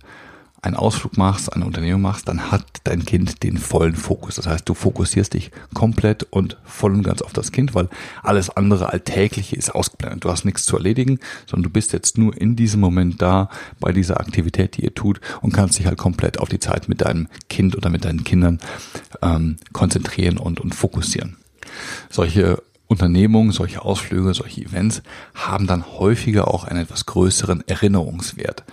einen 0.63 0.77
Ausflug 0.77 1.17
machst, 1.17 1.53
eine 1.55 1.65
Unternehmung 1.65 2.03
machst, 2.03 2.29
dann 2.29 2.51
hat 2.51 2.65
dein 2.85 3.05
Kind 3.07 3.43
den 3.43 3.57
vollen 3.57 3.97
Fokus. 3.97 4.37
Das 4.37 4.47
heißt, 4.47 4.69
du 4.69 4.75
fokussierst 4.75 5.33
dich 5.33 5.51
komplett 5.73 6.25
und 6.25 6.59
voll 6.65 6.93
und 6.93 7.03
ganz 7.03 7.23
auf 7.23 7.33
das 7.33 7.51
Kind, 7.51 7.75
weil 7.75 7.89
alles 8.23 8.51
andere 8.51 8.91
Alltägliche 8.91 9.57
ist 9.57 9.75
ausgeblendet. 9.75 10.25
Du 10.25 10.31
hast 10.31 10.45
nichts 10.45 10.65
zu 10.65 10.77
erledigen, 10.77 11.19
sondern 11.47 11.65
du 11.65 11.71
bist 11.71 11.93
jetzt 11.93 12.19
nur 12.19 12.39
in 12.39 12.57
diesem 12.57 12.81
Moment 12.81 13.23
da 13.23 13.49
bei 13.81 13.93
dieser 13.93 14.21
Aktivität, 14.21 14.77
die 14.77 14.85
ihr 14.85 14.95
tut 14.95 15.21
und 15.41 15.53
kannst 15.53 15.79
dich 15.79 15.87
halt 15.87 15.99
komplett 15.99 16.39
auf 16.39 16.51
die 16.51 16.61
Zeit 16.61 16.89
mit 16.89 17.01
deinem 17.01 17.29
Kind 17.49 17.75
oder 17.77 17.89
mit 17.89 18.05
deinen 18.05 18.25
Kindern 18.25 18.59
ähm, 19.23 19.57
konzentrieren 19.73 20.37
und, 20.37 20.61
und 20.61 20.75
fokussieren. 20.75 21.40
Solche 22.09 22.63
Unternehmungen, 22.91 23.53
solche 23.53 23.83
Ausflüge, 23.83 24.35
solche 24.35 24.63
Events 24.63 25.03
haben 25.33 25.69
dann 25.69 25.87
häufiger 25.87 26.49
auch 26.49 26.65
einen 26.65 26.81
etwas 26.81 27.07
größeren 27.07 27.63
Erinnerungswert. 27.69 28.65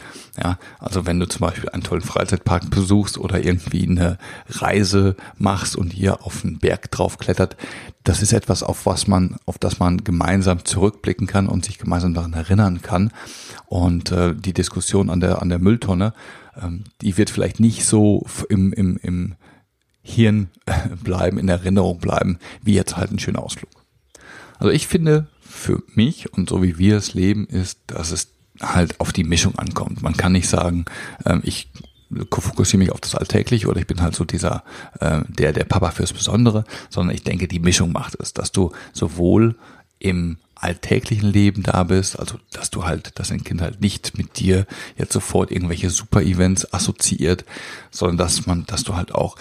Ja, 0.42 0.58
also 0.80 1.06
wenn 1.06 1.20
du 1.20 1.28
zum 1.28 1.42
Beispiel 1.42 1.70
einen 1.70 1.84
tollen 1.84 2.02
Freizeitpark 2.02 2.72
besuchst 2.72 3.20
oder 3.20 3.44
irgendwie 3.44 3.88
eine 3.88 4.18
Reise 4.50 5.16
machst 5.38 5.76
und 5.76 5.94
hier 5.94 6.26
auf 6.26 6.44
einen 6.44 6.58
Berg 6.58 6.90
drauf 6.90 7.20
klettert, 7.20 7.58
das 8.04 8.24
ist 8.24 8.34
etwas, 8.34 8.64
auf 8.64 8.88
was 8.88 9.06
man, 9.06 9.36
auf 9.46 9.60
das 9.60 9.78
man 9.78 10.04
gemeinsam 10.04 10.66
zurückblicken 10.66 11.28
kann 11.28 11.48
und 11.48 11.66
sich 11.66 11.78
gemeinsam 11.78 12.16
daran 12.16 12.34
erinnern 12.34 12.82
kann. 12.82 13.12
Und 13.68 14.12
äh, 14.12 14.34
die 14.34 14.54
Diskussion 14.54 15.12
an 15.12 15.20
der 15.20 15.44
an 15.44 15.50
der 15.50 15.60
Mülltonne, 15.60 16.14
ähm, 16.60 16.86
die 17.02 17.18
wird 17.18 17.30
vielleicht 17.30 17.60
nicht 17.60 17.86
so 17.86 18.26
im 18.50 18.74
im 18.74 18.98
im 19.04 19.36
Hirn 20.08 20.50
bleiben, 21.04 21.38
in 21.38 21.50
Erinnerung 21.50 22.00
bleiben, 22.00 22.40
wie 22.62 22.74
jetzt 22.74 22.98
halt 22.98 23.12
ein 23.12 23.20
schöner 23.20 23.44
Ausflug. 23.44 23.70
Also 24.60 24.72
ich 24.72 24.88
finde, 24.88 25.28
für 25.42 25.84
mich 25.94 26.34
und 26.34 26.50
so 26.50 26.64
wie 26.64 26.78
wir 26.78 26.98
es 26.98 27.14
leben, 27.14 27.46
ist, 27.46 27.80
dass 27.88 28.12
es 28.12 28.30
halt 28.62 29.00
auf 29.00 29.14
die 29.14 29.24
Mischung 29.24 29.56
ankommt. 29.60 30.02
Man 30.02 30.18
kann 30.18 30.32
nicht 30.32 30.48
sagen, 30.48 30.86
ähm, 31.26 31.42
ich 31.44 31.70
fokussiere 32.32 32.80
mich 32.80 32.92
auf 32.92 33.02
das 33.02 33.16
Alltägliche 33.16 33.68
oder 33.68 33.80
ich 33.80 33.88
bin 33.88 34.02
halt 34.02 34.16
so 34.16 34.24
dieser, 34.24 34.64
äh, 35.02 35.22
der, 35.28 35.52
der 35.52 35.66
Papa 35.66 35.92
fürs 35.92 36.14
Besondere, 36.14 36.64
sondern 36.90 37.14
ich 37.14 37.24
denke, 37.24 37.48
die 37.48 37.60
Mischung 37.60 37.92
macht 37.92 38.16
es, 38.20 38.34
dass 38.34 38.52
du 38.52 38.72
sowohl 38.94 39.56
im 40.00 40.38
alltäglichen 40.56 41.30
Leben 41.30 41.64
da 41.64 41.84
bist, 41.84 42.18
also 42.18 42.40
dass 42.52 42.70
du 42.70 42.86
halt, 42.86 43.20
dass 43.20 43.32
ein 43.32 43.44
Kind 43.44 43.62
halt 43.62 43.82
nicht 43.82 44.18
mit 44.18 44.40
dir 44.40 44.66
jetzt 44.98 45.14
sofort 45.14 45.52
irgendwelche 45.52 45.90
Super-Events 45.90 46.74
assoziiert, 46.74 47.46
sondern 47.92 48.18
dass 48.18 48.48
man, 48.48 48.66
dass 48.66 48.84
du 48.84 48.96
halt 48.96 49.14
auch 49.14 49.36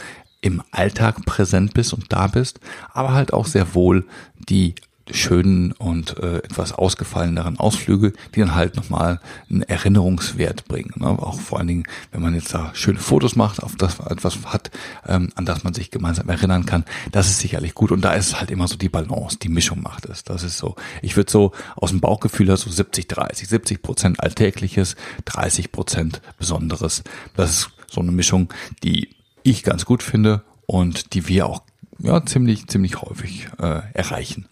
im 0.47 0.63
Alltag 0.71 1.27
präsent 1.27 1.75
bist 1.75 1.93
und 1.93 2.13
da 2.13 2.29
bist, 2.29 2.61
aber 2.93 3.13
halt 3.15 3.33
auch 3.33 3.47
sehr 3.47 3.75
wohl 3.75 4.05
die 4.49 4.77
schönen 5.11 5.73
und 5.73 6.19
äh, 6.19 6.39
etwas 6.39 6.73
ausgefalleneren 6.73 7.59
Ausflüge, 7.59 8.13
die 8.35 8.41
dann 8.41 8.55
halt 8.55 8.77
nochmal 8.77 9.21
einen 9.51 9.63
Erinnerungswert 9.63 10.67
bringen. 10.67 10.93
Ne? 10.97 11.07
Auch 11.07 11.41
vor 11.41 11.59
allen 11.59 11.69
Dingen, 11.69 11.85
wenn 12.13 12.23
man 12.23 12.35
jetzt 12.35 12.55
da 12.55 12.71
schöne 12.75 12.99
Fotos 12.99 13.37
macht, 13.37 13.63
auf 13.63 13.77
das 13.77 14.01
etwas 14.01 14.39
hat, 14.47 14.71
ähm, 15.07 15.31
an 15.35 15.47
das 15.47 15.65
man 15.65 15.75
sich 15.75 15.91
gemeinsam 15.91 16.29
erinnern 16.29 16.67
kann, 16.67 16.85
das 17.13 17.29
ist 17.29 17.39
sicherlich 17.39 17.75
gut. 17.75 17.93
Und 17.93 18.03
da 18.03 18.15
ist 18.15 18.39
halt 18.41 18.51
immer 18.51 18.69
so 18.69 18.77
die 18.77 18.89
Balance, 18.89 19.39
die 19.39 19.49
Mischung 19.49 19.83
macht 19.83 20.07
es. 20.07 20.25
Das 20.25 20.43
ist 20.43 20.59
so, 20.59 20.77
ich 21.03 21.17
würde 21.17 21.31
so 21.31 21.53
aus 21.77 21.91
dem 21.91 22.01
Bauchgefühl 22.01 22.57
so 22.57 22.71
70, 22.71 23.09
30, 23.09 23.49
70 23.49 23.83
Prozent 23.83 24.21
Alltägliches, 24.21 24.97
30 25.25 25.73
Prozent 25.73 26.21
Besonderes. 26.39 27.05
Das 27.37 27.51
ist 27.51 27.71
so 27.89 28.01
eine 28.01 28.13
Mischung, 28.13 28.53
die 28.83 29.16
ich 29.47 29.63
ganz 29.63 29.85
gut 29.85 30.03
finde 30.03 30.43
und 30.67 31.15
die 31.15 31.29
wir 31.29 31.47
auch 31.47 31.63
ja, 31.99 32.25
ziemlich, 32.25 32.67
ziemlich 32.67 33.01
häufig 33.01 33.49
äh, 33.59 33.81
erreichen. 33.95 34.47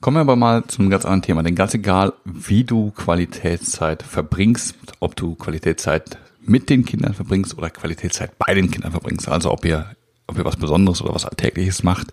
Kommen 0.00 0.16
wir 0.16 0.22
aber 0.22 0.36
mal 0.36 0.64
zu 0.66 0.80
einem 0.80 0.90
ganz 0.90 1.04
anderen 1.04 1.22
Thema. 1.22 1.42
Denn 1.42 1.54
ganz 1.54 1.74
egal, 1.74 2.12
wie 2.24 2.64
du 2.64 2.90
Qualitätszeit 2.90 4.02
verbringst, 4.02 4.76
ob 5.00 5.16
du 5.16 5.34
Qualitätszeit 5.34 6.18
mit 6.42 6.68
den 6.68 6.84
Kindern 6.84 7.14
verbringst 7.14 7.56
oder 7.56 7.70
Qualitätszeit 7.70 8.38
bei 8.38 8.54
den 8.54 8.70
Kindern 8.70 8.92
verbringst, 8.92 9.28
also 9.28 9.50
ob 9.50 9.64
ihr 9.64 9.86
ob 10.26 10.38
ihr 10.38 10.44
was 10.44 10.56
Besonderes 10.56 11.02
oder 11.02 11.14
was 11.14 11.26
Alltägliches 11.26 11.82
macht. 11.82 12.08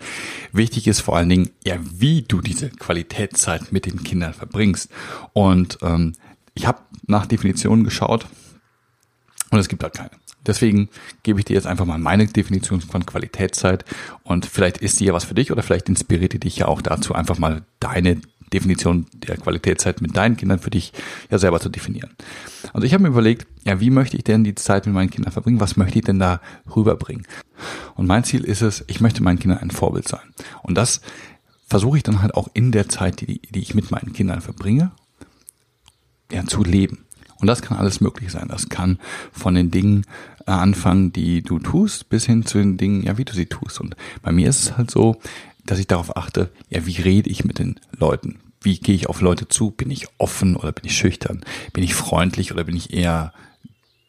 Wichtig 0.51 0.87
ist 0.87 0.99
vor 0.99 1.15
allen 1.15 1.29
Dingen, 1.29 1.49
ja, 1.65 1.75
wie 1.79 2.23
du 2.23 2.41
diese 2.41 2.69
Qualitätszeit 2.69 3.71
mit 3.71 3.85
den 3.85 4.03
Kindern 4.03 4.33
verbringst. 4.33 4.89
Und 5.31 5.77
ähm, 5.81 6.13
ich 6.53 6.67
habe 6.67 6.79
nach 7.07 7.25
Definitionen 7.25 7.85
geschaut 7.85 8.25
und 9.49 9.59
es 9.59 9.69
gibt 9.69 9.83
da 9.83 9.89
keine. 9.89 10.11
Deswegen 10.45 10.89
gebe 11.23 11.39
ich 11.39 11.45
dir 11.45 11.53
jetzt 11.53 11.67
einfach 11.67 11.85
mal 11.85 11.99
meine 11.99 12.25
Definition 12.25 12.81
von 12.81 13.05
Qualitätszeit 13.05 13.85
und 14.23 14.45
vielleicht 14.45 14.77
ist 14.77 14.99
die 14.99 15.05
ja 15.05 15.13
was 15.13 15.23
für 15.23 15.35
dich 15.35 15.51
oder 15.51 15.63
vielleicht 15.63 15.89
inspiriert 15.89 16.33
die 16.33 16.39
dich 16.39 16.57
ja 16.57 16.67
auch 16.67 16.81
dazu, 16.81 17.13
einfach 17.13 17.37
mal 17.37 17.63
deine 17.79 18.21
Definition 18.53 19.05
der 19.13 19.37
Qualitätszeit 19.37 20.01
mit 20.01 20.15
deinen 20.15 20.35
Kindern 20.35 20.59
für 20.59 20.69
dich 20.69 20.91
ja 21.29 21.37
selber 21.37 21.59
zu 21.59 21.69
definieren. 21.69 22.11
Also 22.73 22.85
ich 22.85 22.93
habe 22.93 23.03
mir 23.03 23.09
überlegt, 23.09 23.47
ja, 23.63 23.79
wie 23.79 23.89
möchte 23.89 24.17
ich 24.17 24.23
denn 24.23 24.43
die 24.43 24.55
Zeit 24.55 24.85
mit 24.85 24.95
meinen 24.95 25.09
Kindern 25.09 25.31
verbringen? 25.31 25.59
Was 25.59 25.77
möchte 25.77 25.99
ich 25.99 26.05
denn 26.05 26.19
da 26.19 26.41
rüberbringen? 26.75 27.25
Und 27.95 28.07
mein 28.07 28.23
Ziel 28.23 28.43
ist 28.43 28.61
es, 28.61 28.83
ich 28.87 28.99
möchte 28.99 29.23
meinen 29.23 29.39
Kindern 29.39 29.59
ein 29.59 29.71
Vorbild 29.71 30.07
sein. 30.07 30.33
Und 30.63 30.75
das 30.75 31.01
versuche 31.67 31.97
ich 31.97 32.03
dann 32.03 32.21
halt 32.21 32.33
auch 32.33 32.49
in 32.53 32.71
der 32.71 32.89
Zeit, 32.89 33.21
die, 33.21 33.39
die 33.39 33.61
ich 33.61 33.73
mit 33.73 33.91
meinen 33.91 34.11
Kindern 34.11 34.41
verbringe, 34.41 34.91
ja, 36.31 36.45
zu 36.45 36.63
leben. 36.63 37.05
Und 37.39 37.47
das 37.47 37.61
kann 37.61 37.77
alles 37.77 38.01
möglich 38.01 38.31
sein. 38.31 38.47
Das 38.49 38.69
kann 38.69 38.99
von 39.31 39.55
den 39.55 39.71
Dingen 39.71 40.05
anfangen, 40.45 41.13
die 41.13 41.41
du 41.41 41.59
tust, 41.59 42.09
bis 42.09 42.25
hin 42.25 42.45
zu 42.45 42.57
den 42.57 42.77
Dingen, 42.77 43.03
ja, 43.03 43.17
wie 43.17 43.25
du 43.25 43.33
sie 43.33 43.45
tust. 43.45 43.79
Und 43.79 43.95
bei 44.21 44.31
mir 44.31 44.49
ist 44.49 44.63
es 44.63 44.77
halt 44.77 44.91
so, 44.91 45.17
dass 45.65 45.79
ich 45.79 45.87
darauf 45.87 46.17
achte, 46.17 46.51
ja, 46.69 46.85
wie 46.85 47.01
rede 47.01 47.29
ich 47.29 47.45
mit 47.45 47.59
den 47.59 47.79
Leuten? 47.97 48.39
Wie 48.61 48.77
gehe 48.77 48.95
ich 48.95 49.09
auf 49.09 49.21
Leute 49.21 49.47
zu? 49.47 49.71
Bin 49.71 49.89
ich 49.89 50.07
offen 50.17 50.55
oder 50.55 50.71
bin 50.71 50.85
ich 50.85 50.95
schüchtern? 50.95 51.41
Bin 51.73 51.83
ich 51.83 51.95
freundlich 51.95 52.51
oder 52.51 52.63
bin 52.63 52.75
ich 52.75 52.93
eher 52.93 53.33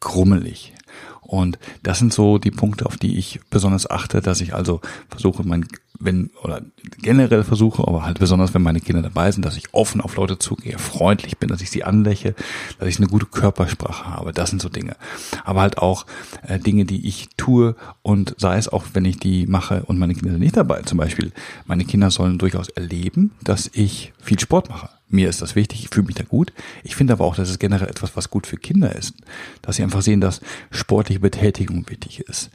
grummelig? 0.00 0.74
Und 1.22 1.58
das 1.82 1.98
sind 1.98 2.12
so 2.12 2.36
die 2.36 2.50
Punkte, 2.50 2.84
auf 2.84 2.98
die 2.98 3.16
ich 3.16 3.40
besonders 3.48 3.90
achte, 3.90 4.20
dass 4.20 4.42
ich 4.42 4.54
also 4.54 4.82
versuche, 5.08 5.42
mein, 5.44 5.66
wenn, 6.04 6.30
oder 6.42 6.62
generell 6.98 7.44
versuche, 7.44 7.86
aber 7.86 8.04
halt 8.04 8.18
besonders, 8.18 8.54
wenn 8.54 8.62
meine 8.62 8.80
Kinder 8.80 9.02
dabei 9.02 9.30
sind, 9.30 9.44
dass 9.44 9.56
ich 9.56 9.72
offen 9.72 10.00
auf 10.00 10.16
Leute 10.16 10.38
zugehe, 10.38 10.78
freundlich 10.78 11.38
bin, 11.38 11.48
dass 11.48 11.62
ich 11.62 11.70
sie 11.70 11.84
anläche, 11.84 12.34
dass 12.78 12.88
ich 12.88 12.98
eine 12.98 13.06
gute 13.06 13.26
Körpersprache 13.26 14.06
habe. 14.06 14.32
Das 14.32 14.50
sind 14.50 14.60
so 14.60 14.68
Dinge. 14.68 14.96
Aber 15.44 15.60
halt 15.60 15.78
auch 15.78 16.06
äh, 16.46 16.58
Dinge, 16.58 16.84
die 16.84 17.06
ich 17.06 17.28
tue 17.36 17.76
und 18.02 18.34
sei 18.38 18.56
es 18.56 18.68
auch, 18.68 18.84
wenn 18.94 19.04
ich 19.04 19.18
die 19.18 19.46
mache 19.46 19.84
und 19.84 19.98
meine 19.98 20.14
Kinder 20.14 20.32
sind 20.32 20.40
nicht 20.40 20.56
dabei. 20.56 20.82
Zum 20.82 20.98
Beispiel, 20.98 21.32
meine 21.66 21.84
Kinder 21.84 22.10
sollen 22.10 22.38
durchaus 22.38 22.68
erleben, 22.68 23.32
dass 23.42 23.70
ich 23.72 24.12
viel 24.20 24.38
Sport 24.38 24.68
mache 24.68 24.88
mir 25.12 25.28
ist 25.28 25.42
das 25.42 25.54
wichtig, 25.54 25.84
ich 25.84 25.90
fühle 25.90 26.06
mich 26.06 26.16
da 26.16 26.24
gut. 26.24 26.52
Ich 26.82 26.96
finde 26.96 27.12
aber 27.12 27.24
auch, 27.24 27.36
dass 27.36 27.50
es 27.50 27.58
generell 27.58 27.88
etwas, 27.88 28.16
was 28.16 28.30
gut 28.30 28.46
für 28.46 28.56
Kinder 28.56 28.94
ist. 28.94 29.14
Dass 29.60 29.76
sie 29.76 29.82
einfach 29.82 30.02
sehen, 30.02 30.20
dass 30.20 30.40
sportliche 30.70 31.20
Betätigung 31.20 31.88
wichtig 31.88 32.20
ist. 32.20 32.50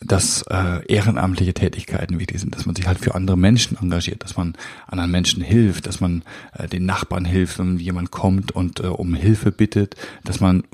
dass 0.00 0.42
äh, 0.50 0.84
ehrenamtliche 0.86 1.54
Tätigkeiten 1.54 2.18
wichtig 2.18 2.40
sind, 2.40 2.54
dass 2.54 2.66
man 2.66 2.76
sich 2.76 2.86
halt 2.86 2.98
für 2.98 3.14
andere 3.14 3.38
Menschen 3.38 3.78
engagiert, 3.80 4.22
dass 4.22 4.36
man 4.36 4.54
anderen 4.86 5.10
Menschen 5.10 5.42
hilft, 5.42 5.86
dass 5.86 6.00
man 6.00 6.22
äh, 6.52 6.68
den 6.68 6.84
Nachbarn 6.84 7.24
hilft, 7.24 7.58
wenn 7.58 7.78
jemand 7.78 8.10
kommt 8.10 8.52
und 8.52 8.80
äh, 8.80 8.88
um 8.88 9.14
Hilfe 9.14 9.52
bittet, 9.52 9.96
dass 10.22 10.40
man 10.40 10.64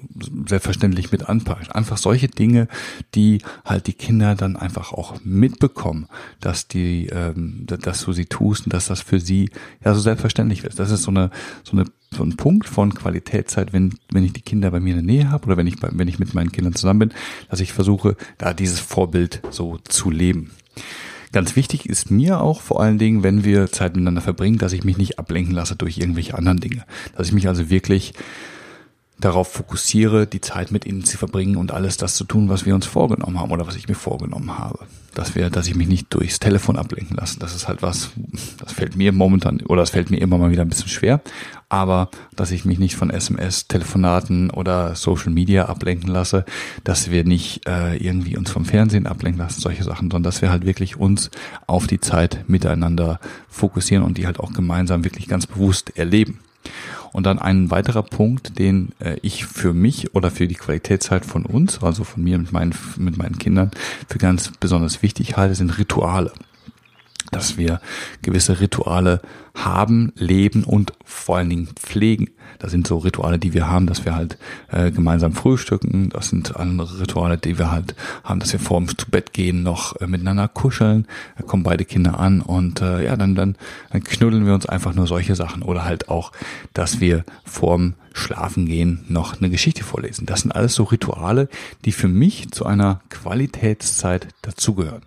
selbstverständlich 0.46 1.12
mit 1.12 1.28
anpackt. 1.28 1.74
Einfach 1.74 1.98
solche 1.98 2.28
Dinge, 2.28 2.66
die 3.14 3.42
halt 3.64 3.86
die 3.86 3.92
Kinder 3.92 4.34
dann 4.34 4.56
einfach 4.56 4.92
auch 4.92 5.20
mitbekommen, 5.22 6.08
dass 6.40 6.66
die, 6.66 7.06
ähm, 7.06 7.64
dass 7.66 8.04
du 8.04 8.12
sie 8.12 8.26
tust 8.26 8.66
und 8.66 8.74
dass 8.74 8.86
das 8.86 9.00
für 9.00 9.20
sie 9.20 9.50
ja 9.84 9.94
so 9.94 10.00
selbstverständlich 10.00 10.64
ist. 10.64 10.80
Das 10.80 10.90
ist 10.90 11.02
so 11.04 11.11
eine 11.12 11.30
so 11.62 11.76
eine 11.76 11.86
so 12.14 12.22
ein 12.22 12.36
Punkt 12.36 12.68
von 12.68 12.94
Qualitätszeit, 12.94 13.72
wenn, 13.72 13.94
wenn 14.10 14.24
ich 14.24 14.32
die 14.32 14.42
Kinder 14.42 14.70
bei 14.70 14.80
mir 14.80 14.96
in 14.96 15.06
der 15.06 15.14
Nähe 15.14 15.30
habe 15.30 15.46
oder 15.46 15.56
wenn 15.56 15.66
ich, 15.66 15.80
bei, 15.80 15.88
wenn 15.92 16.08
ich 16.08 16.18
mit 16.18 16.34
meinen 16.34 16.52
Kindern 16.52 16.74
zusammen 16.74 16.98
bin, 16.98 17.12
dass 17.48 17.60
ich 17.60 17.72
versuche, 17.72 18.16
da 18.38 18.52
dieses 18.52 18.80
Vorbild 18.80 19.40
so 19.50 19.78
zu 19.88 20.10
leben. 20.10 20.50
Ganz 21.32 21.56
wichtig 21.56 21.88
ist 21.88 22.10
mir 22.10 22.42
auch 22.42 22.60
vor 22.60 22.82
allen 22.82 22.98
Dingen, 22.98 23.22
wenn 23.22 23.44
wir 23.44 23.72
Zeit 23.72 23.96
miteinander 23.96 24.20
verbringen, 24.20 24.58
dass 24.58 24.74
ich 24.74 24.84
mich 24.84 24.98
nicht 24.98 25.18
ablenken 25.18 25.54
lasse 25.54 25.76
durch 25.76 25.96
irgendwelche 25.96 26.36
anderen 26.36 26.60
Dinge. 26.60 26.84
Dass 27.16 27.28
ich 27.28 27.32
mich 27.32 27.48
also 27.48 27.70
wirklich 27.70 28.12
darauf 29.24 29.48
fokussiere, 29.48 30.26
die 30.26 30.40
Zeit 30.40 30.72
mit 30.72 30.84
ihnen 30.84 31.04
zu 31.04 31.16
verbringen 31.16 31.56
und 31.56 31.72
alles 31.72 31.96
das 31.96 32.14
zu 32.14 32.24
tun, 32.24 32.48
was 32.48 32.66
wir 32.66 32.74
uns 32.74 32.86
vorgenommen 32.86 33.38
haben 33.38 33.52
oder 33.52 33.66
was 33.66 33.76
ich 33.76 33.88
mir 33.88 33.94
vorgenommen 33.94 34.58
habe. 34.58 34.80
Dass 35.14 35.34
wir, 35.34 35.50
dass 35.50 35.66
ich 35.66 35.74
mich 35.74 35.88
nicht 35.88 36.12
durchs 36.14 36.40
Telefon 36.40 36.76
ablenken 36.76 37.16
lasse. 37.16 37.38
Das 37.38 37.54
ist 37.54 37.68
halt 37.68 37.82
was, 37.82 38.10
das 38.58 38.72
fällt 38.72 38.96
mir 38.96 39.12
momentan 39.12 39.60
oder 39.60 39.82
das 39.82 39.90
fällt 39.90 40.10
mir 40.10 40.20
immer 40.20 40.38
mal 40.38 40.50
wieder 40.50 40.62
ein 40.62 40.68
bisschen 40.68 40.88
schwer. 40.88 41.20
Aber 41.68 42.10
dass 42.34 42.50
ich 42.50 42.64
mich 42.64 42.78
nicht 42.78 42.96
von 42.96 43.10
SMS, 43.10 43.68
Telefonaten 43.68 44.50
oder 44.50 44.94
Social 44.94 45.30
Media 45.30 45.66
ablenken 45.66 46.08
lasse, 46.08 46.44
dass 46.82 47.10
wir 47.10 47.24
nicht 47.24 47.68
äh, 47.68 47.96
irgendwie 47.96 48.36
uns 48.36 48.50
vom 48.50 48.64
Fernsehen 48.64 49.06
ablenken 49.06 49.40
lassen, 49.40 49.60
solche 49.60 49.84
Sachen, 49.84 50.10
sondern 50.10 50.24
dass 50.24 50.42
wir 50.42 50.50
halt 50.50 50.66
wirklich 50.66 50.96
uns 50.96 51.30
auf 51.66 51.86
die 51.86 52.00
Zeit 52.00 52.44
miteinander 52.48 53.20
fokussieren 53.48 54.04
und 54.04 54.18
die 54.18 54.26
halt 54.26 54.40
auch 54.40 54.52
gemeinsam 54.52 55.04
wirklich 55.04 55.28
ganz 55.28 55.46
bewusst 55.46 55.96
erleben. 55.96 56.40
Und 57.12 57.26
dann 57.26 57.38
ein 57.38 57.70
weiterer 57.70 58.02
Punkt, 58.02 58.58
den 58.58 58.92
äh, 58.98 59.16
ich 59.22 59.44
für 59.44 59.74
mich 59.74 60.14
oder 60.14 60.30
für 60.30 60.48
die 60.48 60.54
Qualitätszeit 60.54 61.24
von 61.24 61.44
uns, 61.44 61.82
also 61.82 62.04
von 62.04 62.24
mir 62.24 62.38
mit 62.38 62.52
meinen, 62.52 62.74
mit 62.96 63.18
meinen 63.18 63.38
Kindern, 63.38 63.70
für 64.08 64.18
ganz 64.18 64.50
besonders 64.58 65.02
wichtig 65.02 65.36
halte, 65.36 65.54
sind 65.54 65.78
Rituale 65.78 66.32
dass 67.32 67.56
wir 67.56 67.80
gewisse 68.22 68.60
Rituale 68.60 69.20
haben, 69.54 70.12
leben 70.16 70.64
und 70.64 70.92
vor 71.04 71.38
allen 71.38 71.50
Dingen 71.50 71.68
pflegen. 71.74 72.30
Das 72.58 72.70
sind 72.70 72.86
so 72.86 72.98
Rituale, 72.98 73.38
die 73.38 73.54
wir 73.54 73.68
haben, 73.68 73.86
dass 73.86 74.04
wir 74.04 74.14
halt 74.14 74.38
äh, 74.70 74.90
gemeinsam 74.92 75.32
frühstücken. 75.32 76.10
Das 76.10 76.28
sind 76.28 76.56
andere 76.56 77.00
Rituale, 77.00 77.36
die 77.36 77.58
wir 77.58 77.70
halt 77.70 77.96
haben, 78.22 78.38
dass 78.38 78.52
wir 78.52 78.60
vorm 78.60 78.86
zu 78.96 79.10
Bett 79.10 79.32
gehen 79.32 79.62
noch 79.62 80.00
äh, 80.00 80.06
miteinander 80.06 80.46
kuscheln. 80.46 81.06
Da 81.36 81.42
kommen 81.42 81.64
beide 81.64 81.84
Kinder 81.84 82.20
an 82.20 82.40
und 82.40 82.80
äh, 82.80 83.04
ja, 83.04 83.16
dann, 83.16 83.34
dann, 83.34 83.56
dann 83.90 84.04
knuddeln 84.04 84.46
wir 84.46 84.54
uns 84.54 84.66
einfach 84.66 84.94
nur 84.94 85.06
solche 85.06 85.34
Sachen. 85.34 85.62
Oder 85.62 85.84
halt 85.84 86.08
auch, 86.08 86.32
dass 86.72 87.00
wir 87.00 87.24
vorm 87.44 87.94
Schlafen 88.12 88.66
gehen 88.66 89.04
noch 89.08 89.38
eine 89.38 89.50
Geschichte 89.50 89.84
vorlesen. 89.84 90.26
Das 90.26 90.42
sind 90.42 90.52
alles 90.52 90.74
so 90.74 90.84
Rituale, 90.84 91.48
die 91.84 91.92
für 91.92 92.08
mich 92.08 92.50
zu 92.50 92.66
einer 92.66 93.00
Qualitätszeit 93.08 94.28
dazugehören. 94.42 95.02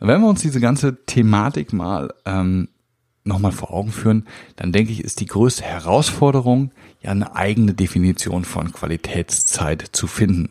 Wenn 0.00 0.20
wir 0.20 0.28
uns 0.28 0.42
diese 0.42 0.60
ganze 0.60 1.04
Thematik 1.06 1.72
mal 1.72 2.12
ähm, 2.24 2.68
nochmal 3.24 3.52
vor 3.52 3.72
Augen 3.72 3.92
führen, 3.92 4.26
dann 4.56 4.72
denke 4.72 4.92
ich, 4.92 5.02
ist 5.02 5.20
die 5.20 5.26
größte 5.26 5.62
Herausforderung, 5.62 6.72
ja 7.02 7.10
eine 7.10 7.34
eigene 7.34 7.74
Definition 7.74 8.44
von 8.44 8.72
Qualitätszeit 8.72 9.84
zu 9.92 10.06
finden. 10.06 10.50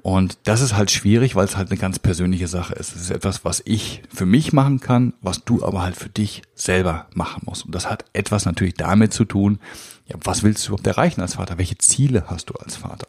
Und 0.00 0.38
das 0.44 0.60
ist 0.60 0.74
halt 0.74 0.90
schwierig, 0.90 1.34
weil 1.34 1.44
es 1.44 1.56
halt 1.56 1.70
eine 1.70 1.78
ganz 1.78 1.98
persönliche 1.98 2.46
Sache 2.46 2.74
ist. 2.74 2.94
Es 2.94 3.02
ist 3.02 3.10
etwas, 3.10 3.44
was 3.44 3.62
ich 3.64 4.02
für 4.08 4.26
mich 4.26 4.52
machen 4.52 4.80
kann, 4.80 5.12
was 5.20 5.44
du 5.44 5.64
aber 5.64 5.82
halt 5.82 5.96
für 5.96 6.08
dich 6.08 6.42
selber 6.54 7.06
machen 7.14 7.42
musst. 7.44 7.66
Und 7.66 7.74
das 7.74 7.90
hat 7.90 8.04
etwas 8.12 8.44
natürlich 8.44 8.74
damit 8.74 9.12
zu 9.12 9.24
tun, 9.24 9.58
ja, 10.06 10.16
was 10.22 10.42
willst 10.42 10.64
du 10.64 10.70
überhaupt 10.70 10.86
erreichen 10.86 11.20
als 11.20 11.34
Vater? 11.34 11.58
Welche 11.58 11.78
Ziele 11.78 12.24
hast 12.28 12.48
du 12.48 12.54
als 12.54 12.76
Vater? 12.76 13.08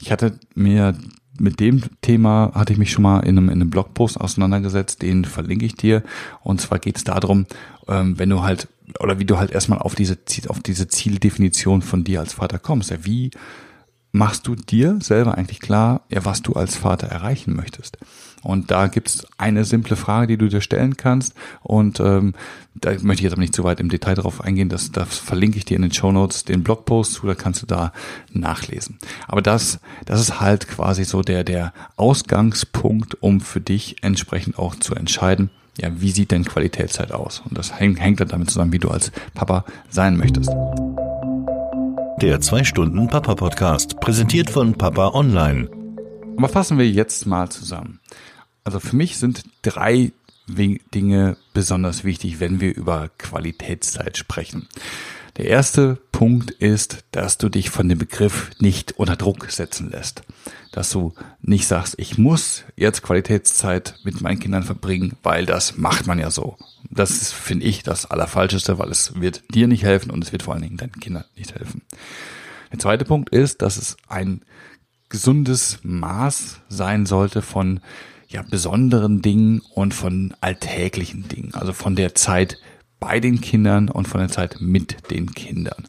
Ich 0.00 0.12
hatte 0.12 0.38
mir 0.54 0.96
mit 1.38 1.60
dem 1.60 1.82
Thema 2.00 2.52
hatte 2.54 2.72
ich 2.72 2.78
mich 2.78 2.92
schon 2.92 3.02
mal 3.02 3.20
in 3.20 3.36
einem, 3.36 3.48
in 3.48 3.60
einem 3.60 3.70
Blogpost 3.70 4.20
auseinandergesetzt, 4.20 5.02
den 5.02 5.24
verlinke 5.24 5.66
ich 5.66 5.74
dir. 5.74 6.02
Und 6.42 6.60
zwar 6.60 6.78
geht 6.78 6.96
es 6.96 7.04
darum, 7.04 7.46
ähm, 7.88 8.18
wenn 8.18 8.30
du 8.30 8.42
halt, 8.42 8.68
oder 9.00 9.18
wie 9.18 9.24
du 9.24 9.38
halt 9.38 9.50
erstmal 9.50 9.80
auf 9.80 9.94
diese, 9.94 10.16
auf 10.48 10.60
diese 10.60 10.88
Zieldefinition 10.88 11.82
von 11.82 12.04
dir 12.04 12.20
als 12.20 12.34
Vater 12.34 12.58
kommst. 12.58 12.90
Ja, 12.90 13.04
wie 13.04 13.30
machst 14.12 14.46
du 14.46 14.54
dir 14.54 14.98
selber 15.00 15.36
eigentlich 15.36 15.60
klar, 15.60 16.02
ja, 16.08 16.24
was 16.24 16.42
du 16.42 16.52
als 16.52 16.76
Vater 16.76 17.08
erreichen 17.08 17.54
möchtest? 17.54 17.98
Und 18.44 18.70
da 18.70 18.86
gibt's 18.86 19.26
eine 19.38 19.64
simple 19.64 19.96
Frage, 19.96 20.26
die 20.28 20.36
du 20.36 20.48
dir 20.48 20.60
stellen 20.60 20.96
kannst. 20.96 21.34
Und 21.62 21.98
ähm, 21.98 22.34
da 22.74 22.90
möchte 22.90 23.20
ich 23.20 23.22
jetzt 23.22 23.32
aber 23.32 23.40
nicht 23.40 23.54
zu 23.54 23.64
weit 23.64 23.80
im 23.80 23.88
Detail 23.88 24.14
drauf 24.14 24.40
eingehen. 24.40 24.68
Das, 24.68 24.92
das 24.92 25.16
verlinke 25.16 25.58
ich 25.58 25.64
dir 25.64 25.76
in 25.76 25.82
den 25.82 25.92
Show 25.92 26.12
Notes, 26.12 26.44
den 26.44 26.62
Blogpost 26.62 27.14
zu, 27.14 27.26
da 27.26 27.34
kannst 27.34 27.62
du 27.62 27.66
da 27.66 27.92
nachlesen. 28.32 28.98
Aber 29.26 29.42
das, 29.42 29.80
das 30.04 30.20
ist 30.20 30.40
halt 30.40 30.68
quasi 30.68 31.04
so 31.04 31.22
der, 31.22 31.42
der 31.42 31.72
Ausgangspunkt, 31.96 33.20
um 33.22 33.40
für 33.40 33.60
dich 33.60 34.02
entsprechend 34.02 34.58
auch 34.58 34.74
zu 34.76 34.94
entscheiden, 34.94 35.50
ja, 35.80 35.88
wie 36.00 36.10
sieht 36.10 36.30
denn 36.30 36.44
Qualitätszeit 36.44 37.10
aus? 37.12 37.42
Und 37.48 37.58
das 37.58 37.78
hängt, 37.80 38.00
hängt 38.00 38.20
dann 38.20 38.28
damit 38.28 38.50
zusammen, 38.50 38.72
wie 38.72 38.78
du 38.78 38.90
als 38.90 39.10
Papa 39.34 39.64
sein 39.90 40.16
möchtest. 40.16 40.50
Der 42.20 42.40
2-Stunden-Papa-Podcast, 42.40 43.98
präsentiert 43.98 44.50
von 44.50 44.74
Papa 44.74 45.08
Online. 45.14 45.68
Aber 46.36 46.48
fassen 46.48 46.78
wir 46.78 46.88
jetzt 46.88 47.26
mal 47.26 47.48
zusammen. 47.48 48.00
Also 48.64 48.80
für 48.80 48.96
mich 48.96 49.18
sind 49.18 49.44
drei 49.62 50.12
Dinge 50.48 51.36
besonders 51.52 52.04
wichtig, 52.04 52.40
wenn 52.40 52.60
wir 52.60 52.74
über 52.74 53.10
Qualitätszeit 53.18 54.16
sprechen. 54.16 54.68
Der 55.36 55.46
erste 55.46 55.98
Punkt 56.12 56.52
ist, 56.52 57.04
dass 57.10 57.38
du 57.38 57.48
dich 57.48 57.70
von 57.70 57.88
dem 57.88 57.98
Begriff 57.98 58.50
nicht 58.60 58.92
unter 58.92 59.16
Druck 59.16 59.50
setzen 59.50 59.90
lässt. 59.90 60.22
Dass 60.70 60.90
du 60.90 61.12
nicht 61.42 61.66
sagst, 61.66 61.94
ich 61.98 62.18
muss 62.18 62.64
jetzt 62.76 63.02
Qualitätszeit 63.02 63.96
mit 64.04 64.20
meinen 64.20 64.38
Kindern 64.38 64.62
verbringen, 64.62 65.16
weil 65.22 65.44
das 65.44 65.76
macht 65.76 66.06
man 66.06 66.18
ja 66.18 66.30
so. 66.30 66.56
Das 66.88 67.10
ist, 67.10 67.32
finde 67.32 67.66
ich, 67.66 67.82
das 67.82 68.06
Allerfalscheste, 68.06 68.78
weil 68.78 68.90
es 68.90 69.20
wird 69.20 69.42
dir 69.52 69.66
nicht 69.66 69.82
helfen 69.82 70.10
und 70.10 70.22
es 70.22 70.30
wird 70.30 70.44
vor 70.44 70.54
allen 70.54 70.62
Dingen 70.62 70.76
deinen 70.76 71.00
Kindern 71.00 71.24
nicht 71.36 71.54
helfen. 71.54 71.82
Der 72.70 72.78
zweite 72.78 73.04
Punkt 73.04 73.30
ist, 73.30 73.62
dass 73.62 73.76
es 73.76 73.96
ein 74.08 74.42
gesundes 75.08 75.80
Maß 75.82 76.60
sein 76.68 77.06
sollte 77.06 77.42
von 77.42 77.80
ja, 78.28 78.42
besonderen 78.42 79.22
Dingen 79.22 79.60
und 79.74 79.94
von 79.94 80.34
alltäglichen 80.40 81.28
Dingen, 81.28 81.54
also 81.54 81.72
von 81.72 81.96
der 81.96 82.14
Zeit 82.14 82.58
bei 83.00 83.20
den 83.20 83.40
Kindern 83.40 83.88
und 83.88 84.08
von 84.08 84.20
der 84.20 84.30
Zeit 84.30 84.56
mit 84.60 85.10
den 85.10 85.32
Kindern. 85.34 85.84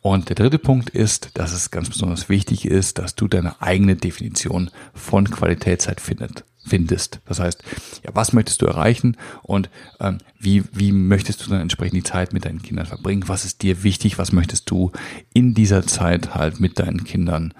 Und 0.00 0.28
der 0.28 0.36
dritte 0.36 0.58
Punkt 0.58 0.90
ist, 0.90 1.30
dass 1.34 1.52
es 1.52 1.70
ganz 1.70 1.88
besonders 1.88 2.28
wichtig 2.28 2.64
ist, 2.64 2.98
dass 2.98 3.14
du 3.14 3.26
deine 3.26 3.60
eigene 3.60 3.96
Definition 3.96 4.70
von 4.94 5.28
Qualitätszeit 5.28 6.00
findet, 6.00 6.44
findest. 6.64 7.20
Das 7.26 7.40
heißt, 7.40 7.64
ja, 8.04 8.10
was 8.14 8.32
möchtest 8.32 8.62
du 8.62 8.66
erreichen 8.66 9.16
und 9.42 9.68
ähm, 9.98 10.18
wie, 10.38 10.64
wie 10.72 10.92
möchtest 10.92 11.44
du 11.44 11.50
dann 11.50 11.60
entsprechend 11.60 11.96
die 11.96 12.04
Zeit 12.04 12.32
mit 12.32 12.44
deinen 12.44 12.62
Kindern 12.62 12.86
verbringen? 12.86 13.24
Was 13.26 13.44
ist 13.44 13.62
dir 13.62 13.82
wichtig? 13.82 14.18
Was 14.18 14.32
möchtest 14.32 14.70
du 14.70 14.92
in 15.34 15.54
dieser 15.54 15.84
Zeit 15.84 16.34
halt 16.34 16.60
mit 16.60 16.78
deinen 16.78 17.02
Kindern 17.02 17.52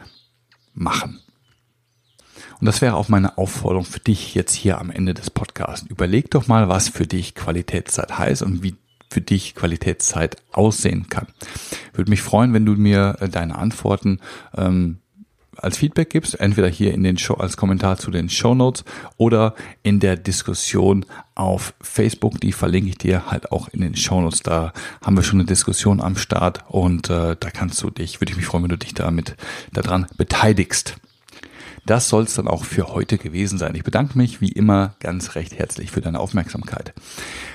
machen? 0.74 1.18
Und 2.60 2.66
das 2.66 2.80
wäre 2.80 2.96
auch 2.96 3.08
meine 3.08 3.38
Aufforderung 3.38 3.84
für 3.84 4.00
dich 4.00 4.34
jetzt 4.34 4.54
hier 4.54 4.78
am 4.78 4.90
Ende 4.90 5.14
des 5.14 5.30
Podcasts. 5.30 5.86
Überleg 5.88 6.30
doch 6.30 6.48
mal, 6.48 6.68
was 6.68 6.88
für 6.88 7.06
dich 7.06 7.34
Qualitätszeit 7.34 8.18
heißt 8.18 8.42
und 8.42 8.62
wie 8.62 8.74
für 9.10 9.20
dich 9.20 9.54
Qualitätszeit 9.54 10.36
aussehen 10.52 11.08
kann. 11.08 11.28
Würde 11.94 12.10
mich 12.10 12.22
freuen, 12.22 12.52
wenn 12.52 12.66
du 12.66 12.72
mir 12.72 13.16
äh, 13.20 13.28
deine 13.28 13.56
Antworten 13.56 14.20
ähm, 14.56 14.98
als 15.56 15.78
Feedback 15.78 16.10
gibst, 16.10 16.38
entweder 16.38 16.68
hier 16.68 16.94
in 16.94 17.02
den 17.02 17.18
Show 17.18 17.34
als 17.34 17.56
Kommentar 17.56 17.98
zu 17.98 18.10
den 18.10 18.28
Show 18.28 18.54
Notes 18.54 18.84
oder 19.16 19.54
in 19.82 19.98
der 19.98 20.16
Diskussion 20.16 21.04
auf 21.34 21.74
Facebook. 21.80 22.40
Die 22.40 22.52
verlinke 22.52 22.90
ich 22.90 22.98
dir 22.98 23.30
halt 23.30 23.50
auch 23.50 23.68
in 23.68 23.80
den 23.80 23.96
Show 23.96 24.20
Notes. 24.20 24.42
Da 24.42 24.72
haben 25.02 25.16
wir 25.16 25.24
schon 25.24 25.40
eine 25.40 25.46
Diskussion 25.46 26.00
am 26.00 26.16
Start 26.16 26.64
und 26.68 27.10
äh, 27.10 27.34
da 27.38 27.50
kannst 27.50 27.82
du 27.82 27.90
dich, 27.90 28.20
würde 28.20 28.32
ich 28.32 28.36
mich 28.36 28.46
freuen, 28.46 28.64
wenn 28.64 28.70
du 28.70 28.78
dich 28.78 28.94
damit 28.94 29.36
daran 29.72 30.06
beteiligst. 30.16 30.96
Das 31.88 32.10
soll 32.10 32.24
es 32.24 32.34
dann 32.34 32.48
auch 32.48 32.66
für 32.66 32.88
heute 32.88 33.16
gewesen 33.16 33.58
sein. 33.58 33.74
Ich 33.74 33.82
bedanke 33.82 34.18
mich 34.18 34.42
wie 34.42 34.52
immer 34.52 34.94
ganz 35.00 35.36
recht 35.36 35.58
herzlich 35.58 35.90
für 35.90 36.02
deine 36.02 36.20
Aufmerksamkeit. 36.20 36.92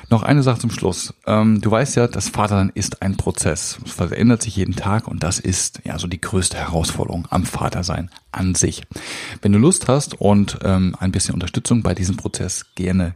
Noch 0.09 0.23
eine 0.23 0.41
Sache 0.41 0.59
zum 0.59 0.71
Schluss. 0.71 1.13
Ähm, 1.27 1.61
du 1.61 1.69
weißt 1.69 1.95
ja, 1.97 2.07
das 2.07 2.29
Vatersein 2.29 2.71
ist 2.73 3.03
ein 3.03 3.15
Prozess. 3.15 3.77
Es 3.85 3.91
verändert 3.91 4.41
sich 4.41 4.55
jeden 4.55 4.75
Tag 4.75 5.07
und 5.07 5.21
das 5.21 5.37
ist 5.37 5.81
ja 5.83 5.99
so 5.99 6.07
die 6.07 6.19
größte 6.19 6.57
Herausforderung 6.57 7.27
am 7.29 7.45
Vatersein 7.45 8.09
an 8.31 8.55
sich. 8.55 8.81
Wenn 9.43 9.51
du 9.51 9.59
Lust 9.59 9.87
hast 9.87 10.19
und 10.19 10.57
ähm, 10.63 10.95
ein 10.99 11.11
bisschen 11.11 11.35
Unterstützung 11.35 11.83
bei 11.83 11.93
diesem 11.93 12.17
Prozess 12.17 12.65
gerne 12.73 13.13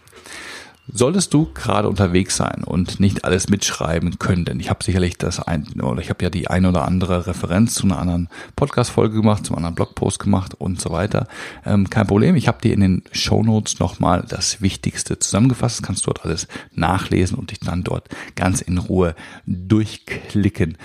Solltest 0.90 1.34
du 1.34 1.50
gerade 1.52 1.86
unterwegs 1.86 2.36
sein 2.36 2.64
und 2.64 2.98
nicht 2.98 3.24
alles 3.24 3.50
mitschreiben 3.50 4.18
können, 4.18 4.46
denn 4.46 4.58
ich 4.58 4.70
habe 4.70 4.82
sicherlich 4.82 5.18
das 5.18 5.38
ein 5.38 5.66
oder 5.82 6.00
ich 6.00 6.08
habe 6.08 6.24
ja 6.24 6.30
die 6.30 6.48
ein 6.48 6.64
oder 6.64 6.86
andere 6.86 7.26
Referenz 7.26 7.74
zu 7.74 7.84
einer 7.84 7.98
anderen 7.98 8.28
Podcast-Folge 8.56 9.16
gemacht, 9.16 9.44
zu 9.44 9.52
einem 9.52 9.58
anderen 9.58 9.74
Blogpost 9.74 10.18
gemacht 10.18 10.54
und 10.54 10.80
so 10.80 10.90
weiter. 10.90 11.28
Ähm, 11.66 11.90
kein 11.90 12.06
Problem, 12.06 12.36
ich 12.36 12.48
habe 12.48 12.62
dir 12.62 12.72
in 12.72 12.80
den 12.80 13.02
Show 13.12 13.42
Notes 13.42 13.80
nochmal 13.80 14.24
das 14.26 14.62
Wichtigste 14.62 15.18
zusammengefasst. 15.18 15.82
Kannst 15.82 16.06
du 16.06 16.10
dort 16.10 16.24
alles 16.24 16.48
nachlesen 16.74 17.36
und 17.36 17.50
dich 17.50 17.60
dann 17.60 17.84
dort 17.84 18.08
ganz 18.34 18.62
in 18.62 18.78
Ruhe 18.78 19.14
durchklicken. 19.46 20.78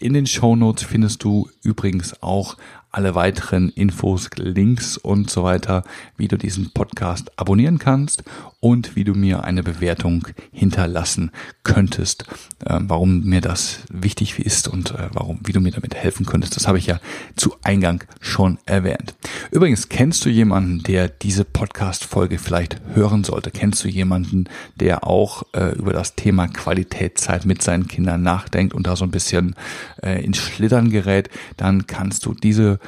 In 0.00 0.14
den 0.14 0.26
Show 0.26 0.56
Notes 0.56 0.84
findest 0.84 1.22
du 1.22 1.50
übrigens 1.62 2.22
auch 2.22 2.56
alle 2.92 3.14
weiteren 3.14 3.68
Infos, 3.68 4.30
Links 4.36 4.96
und 4.96 5.30
so 5.30 5.44
weiter, 5.44 5.84
wie 6.16 6.28
du 6.28 6.36
diesen 6.36 6.70
Podcast 6.72 7.30
abonnieren 7.38 7.78
kannst 7.78 8.24
und 8.58 8.96
wie 8.96 9.04
du 9.04 9.14
mir 9.14 9.44
eine 9.44 9.62
Bewertung 9.62 10.26
hinterlassen 10.52 11.30
könntest. 11.62 12.24
Äh, 12.64 12.78
warum 12.82 13.24
mir 13.24 13.40
das 13.40 13.80
wichtig 13.90 14.38
ist 14.38 14.66
und 14.66 14.90
äh, 14.90 15.08
warum, 15.12 15.40
wie 15.44 15.52
du 15.52 15.60
mir 15.60 15.70
damit 15.70 15.94
helfen 15.94 16.26
könntest, 16.26 16.56
das 16.56 16.66
habe 16.66 16.78
ich 16.78 16.86
ja 16.86 17.00
zu 17.36 17.54
Eingang 17.62 18.04
schon 18.20 18.58
erwähnt. 18.66 19.14
Übrigens, 19.52 19.88
kennst 19.88 20.24
du 20.24 20.28
jemanden, 20.28 20.82
der 20.82 21.08
diese 21.08 21.44
Podcast-Folge 21.44 22.38
vielleicht 22.38 22.80
hören 22.94 23.22
sollte? 23.22 23.50
Kennst 23.50 23.84
du 23.84 23.88
jemanden, 23.88 24.44
der 24.76 25.06
auch 25.06 25.44
äh, 25.52 25.76
über 25.76 25.92
das 25.92 26.16
Thema 26.16 26.48
Qualitätszeit 26.48 27.46
mit 27.46 27.62
seinen 27.62 27.86
Kindern 27.86 28.22
nachdenkt 28.22 28.74
und 28.74 28.86
da 28.86 28.96
so 28.96 29.04
ein 29.04 29.10
bisschen 29.10 29.54
äh, 30.02 30.24
ins 30.24 30.38
Schlittern 30.38 30.90
gerät? 30.90 31.30
Dann 31.56 31.86
kannst 31.86 32.26
du 32.26 32.34
diese 32.34 32.79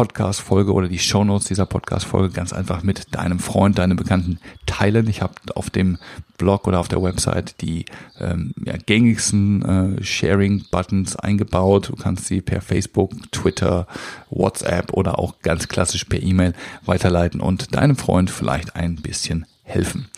Podcast-Folge 0.00 0.72
oder 0.72 0.88
die 0.88 0.98
Shownotes 0.98 1.48
dieser 1.48 1.66
Podcast-Folge 1.66 2.30
ganz 2.30 2.54
einfach 2.54 2.82
mit 2.82 3.14
deinem 3.14 3.38
Freund, 3.38 3.76
deinem 3.76 3.98
Bekannten 3.98 4.40
teilen. 4.64 5.06
Ich 5.10 5.20
habe 5.20 5.34
auf 5.54 5.68
dem 5.68 5.98
Blog 6.38 6.66
oder 6.66 6.80
auf 6.80 6.88
der 6.88 7.02
Website 7.02 7.60
die 7.60 7.84
ähm, 8.18 8.54
ja, 8.64 8.78
gängigsten 8.78 9.98
äh, 9.98 10.02
Sharing-Buttons 10.02 11.16
eingebaut. 11.16 11.90
Du 11.90 11.96
kannst 11.96 12.24
sie 12.24 12.40
per 12.40 12.62
Facebook, 12.62 13.10
Twitter, 13.30 13.86
WhatsApp 14.30 14.94
oder 14.94 15.18
auch 15.18 15.40
ganz 15.42 15.68
klassisch 15.68 16.04
per 16.04 16.22
E-Mail 16.22 16.54
weiterleiten 16.86 17.42
und 17.42 17.74
deinem 17.74 17.96
Freund 17.96 18.30
vielleicht 18.30 18.76
ein 18.76 18.96
bisschen 18.96 19.44
helfen. 19.64 20.08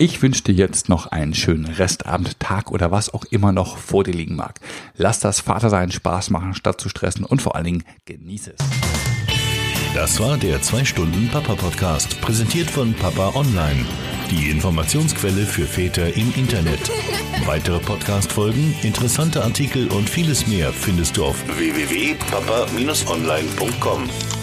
Ich 0.00 0.22
wünsche 0.22 0.44
dir 0.44 0.54
jetzt 0.54 0.88
noch 0.88 1.08
einen 1.08 1.34
schönen 1.34 1.64
Restabend, 1.64 2.38
Tag 2.38 2.70
oder 2.70 2.92
was 2.92 3.12
auch 3.12 3.24
immer 3.24 3.50
noch 3.50 3.78
vor 3.78 4.04
dir 4.04 4.14
liegen 4.14 4.36
mag. 4.36 4.60
Lass 4.96 5.18
das 5.18 5.40
Vatersein 5.40 5.90
Spaß 5.90 6.30
machen, 6.30 6.54
statt 6.54 6.80
zu 6.80 6.88
stressen 6.88 7.24
und 7.24 7.42
vor 7.42 7.56
allen 7.56 7.64
Dingen 7.64 7.82
genieße 8.04 8.54
es. 8.56 8.64
Das 9.94 10.20
war 10.20 10.36
der 10.36 10.60
2-Stunden-Papa-Podcast, 10.60 12.20
präsentiert 12.20 12.70
von 12.70 12.94
Papa 12.94 13.32
Online. 13.34 13.84
Die 14.30 14.50
Informationsquelle 14.50 15.44
für 15.44 15.66
Väter 15.66 16.14
im 16.14 16.32
Internet. 16.36 16.92
Weitere 17.46 17.80
Podcast-Folgen, 17.80 18.76
interessante 18.82 19.42
Artikel 19.42 19.88
und 19.88 20.08
vieles 20.08 20.46
mehr 20.46 20.72
findest 20.72 21.16
du 21.16 21.24
auf 21.24 21.42
www.papa-online.com. 21.56 24.37